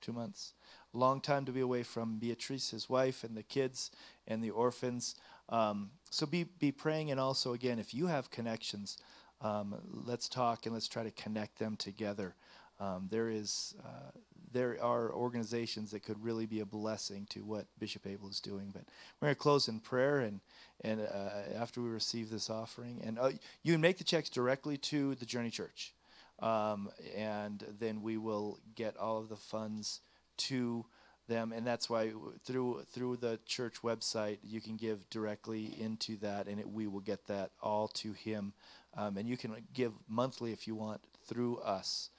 [0.02, 0.54] two months.
[0.94, 3.92] Long time to be away from Beatrice, his wife, and the kids
[4.28, 5.16] and the orphans.
[5.50, 8.98] Um, so be, be praying, and also, again, if you have connections,
[9.42, 12.36] um, let's talk and let's try to connect them together.
[12.80, 14.12] Um, there is uh,
[14.52, 18.72] there are organizations that could really be a blessing to what Bishop Abel is doing.
[18.74, 18.84] But
[19.20, 20.40] we're going to close in prayer, and
[20.82, 23.32] and uh, after we receive this offering, and uh,
[23.64, 25.94] you can make the checks directly to the Journey Church,
[26.40, 30.02] um, and then we will get all of the funds
[30.40, 30.86] to
[31.28, 32.12] them, and that's why
[32.44, 37.02] through through the church website you can give directly into that, and it, we will
[37.02, 38.54] get that all to him,
[38.98, 42.10] um, and you can give monthly if you want through us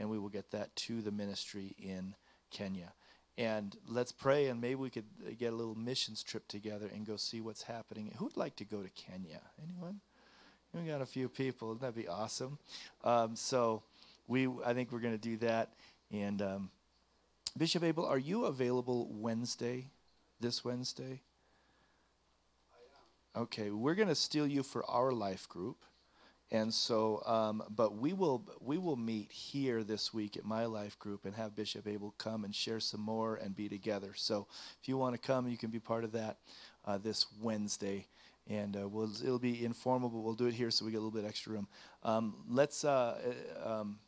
[0.00, 2.14] and we will get that to the ministry in
[2.50, 2.94] Kenya.
[3.38, 7.06] And let's pray, and maybe we could uh, get a little missions trip together and
[7.06, 8.12] go see what's happening.
[8.16, 9.40] Who'd like to go to Kenya?
[9.62, 10.00] Anyone?
[10.74, 11.68] We got a few people.
[11.68, 12.58] Wouldn't that be awesome?
[13.04, 13.82] Um, so
[14.26, 15.72] we, I think we're going to do that.
[16.12, 16.70] And um,
[17.56, 19.90] Bishop Abel, are you available Wednesday?
[20.38, 21.20] This Wednesday?
[23.36, 25.84] Okay, we're going to steal you for our life group.
[26.52, 30.98] And so, um, but we will we will meet here this week at my life
[30.98, 34.12] group and have Bishop Abel come and share some more and be together.
[34.16, 34.48] So,
[34.80, 36.38] if you want to come, you can be part of that
[36.84, 38.08] uh, this Wednesday,
[38.48, 41.04] and uh, we'll it'll be informal, but we'll do it here so we get a
[41.04, 41.68] little bit extra room.
[42.02, 44.00] Um, let's uh, uh um,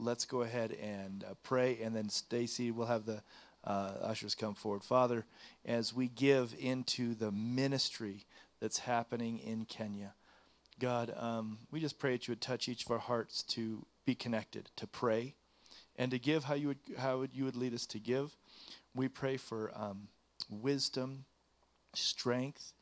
[0.00, 3.22] let's go ahead and uh, pray, and then Stacy will have the
[3.64, 4.82] uh, ushers come forward.
[4.82, 5.26] Father,
[5.64, 8.24] as we give into the ministry
[8.60, 10.14] that's happening in Kenya.
[10.78, 14.14] God, um, we just pray that you would touch each of our hearts to be
[14.14, 15.34] connected, to pray,
[15.96, 18.34] and to give how you would how you would lead us to give.
[18.94, 20.08] We pray for um,
[20.48, 21.26] wisdom,
[21.94, 22.72] strength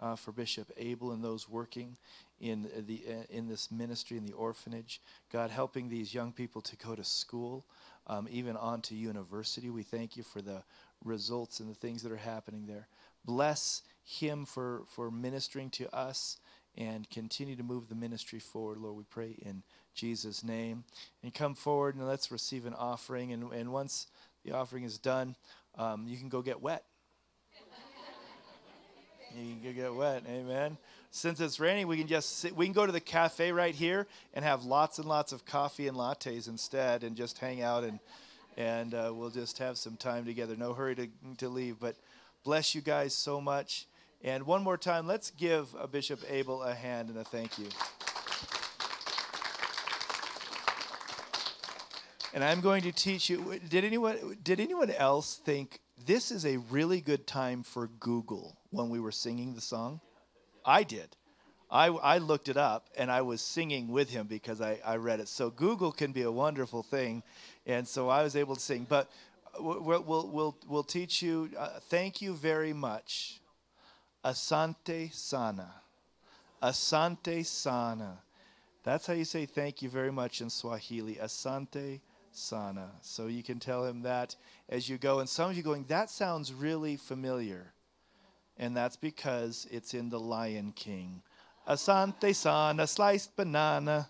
[0.00, 1.96] uh, for Bishop Abel and those working
[2.40, 5.00] in the in this ministry in the orphanage.
[5.32, 7.64] God, helping these young people to go to school,
[8.06, 9.70] um, even on to university.
[9.70, 10.62] We thank you for the
[11.04, 12.88] results and the things that are happening there.
[13.24, 16.38] Bless him for for ministering to us
[16.76, 18.96] and continue to move the ministry forward, Lord.
[18.96, 19.62] We pray in
[19.94, 20.84] Jesus' name.
[21.22, 23.32] And come forward and let's receive an offering.
[23.32, 24.06] And, and once
[24.44, 25.36] the offering is done,
[25.76, 26.84] um, you can go get wet.
[29.36, 30.22] You can get wet.
[30.28, 30.76] Amen.
[31.10, 34.06] Since it's raining, we can just sit, we can go to the cafe right here
[34.34, 37.98] and have lots and lots of coffee and lattes instead, and just hang out and
[38.56, 40.56] and uh, we'll just have some time together.
[40.56, 41.08] No hurry to
[41.38, 41.96] to leave, but
[42.44, 43.86] bless you guys so much.
[44.22, 47.66] And one more time, let's give uh, Bishop Abel a hand and a thank you.
[52.34, 53.58] And I'm going to teach you.
[53.68, 58.90] Did anyone, did anyone else think this is a really good time for Google when
[58.90, 60.00] we were singing the song?
[60.64, 61.16] I did.
[61.70, 65.20] I, I looked it up and I was singing with him because I, I read
[65.20, 65.28] it.
[65.28, 67.22] So Google can be a wonderful thing.
[67.66, 68.86] And so I was able to sing.
[68.88, 69.10] But
[69.58, 71.50] we'll, we'll, we'll, we'll teach you.
[71.58, 73.40] Uh, thank you very much
[74.24, 75.72] Asante sana.
[76.60, 78.18] Asante sana.
[78.82, 81.16] That's how you say thank you very much in Swahili.
[81.16, 82.00] Asante
[82.36, 82.90] sana.
[83.00, 84.36] So you can tell him that
[84.68, 85.20] as you go.
[85.20, 87.72] And some of you going, that sounds really familiar.
[88.58, 91.22] And that's because it's in The Lion King.
[91.68, 94.08] Asante sana, sliced banana.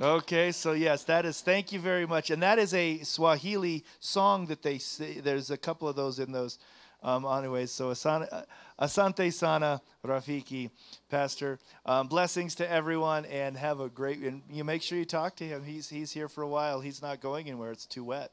[0.00, 2.30] Okay, so yes, that is thank you very much.
[2.30, 5.18] And that is a Swahili song that they say.
[5.18, 6.58] There's a couple of those in those
[7.02, 8.44] um, anyways, so Asante,
[8.80, 10.70] Asante Sana Rafiki,
[11.10, 11.58] Pastor.
[11.84, 15.44] Um, blessings to everyone and have a great, and you make sure you talk to
[15.44, 15.64] him.
[15.64, 16.80] He's, he's here for a while.
[16.80, 17.72] He's not going anywhere.
[17.72, 18.30] It's too wet.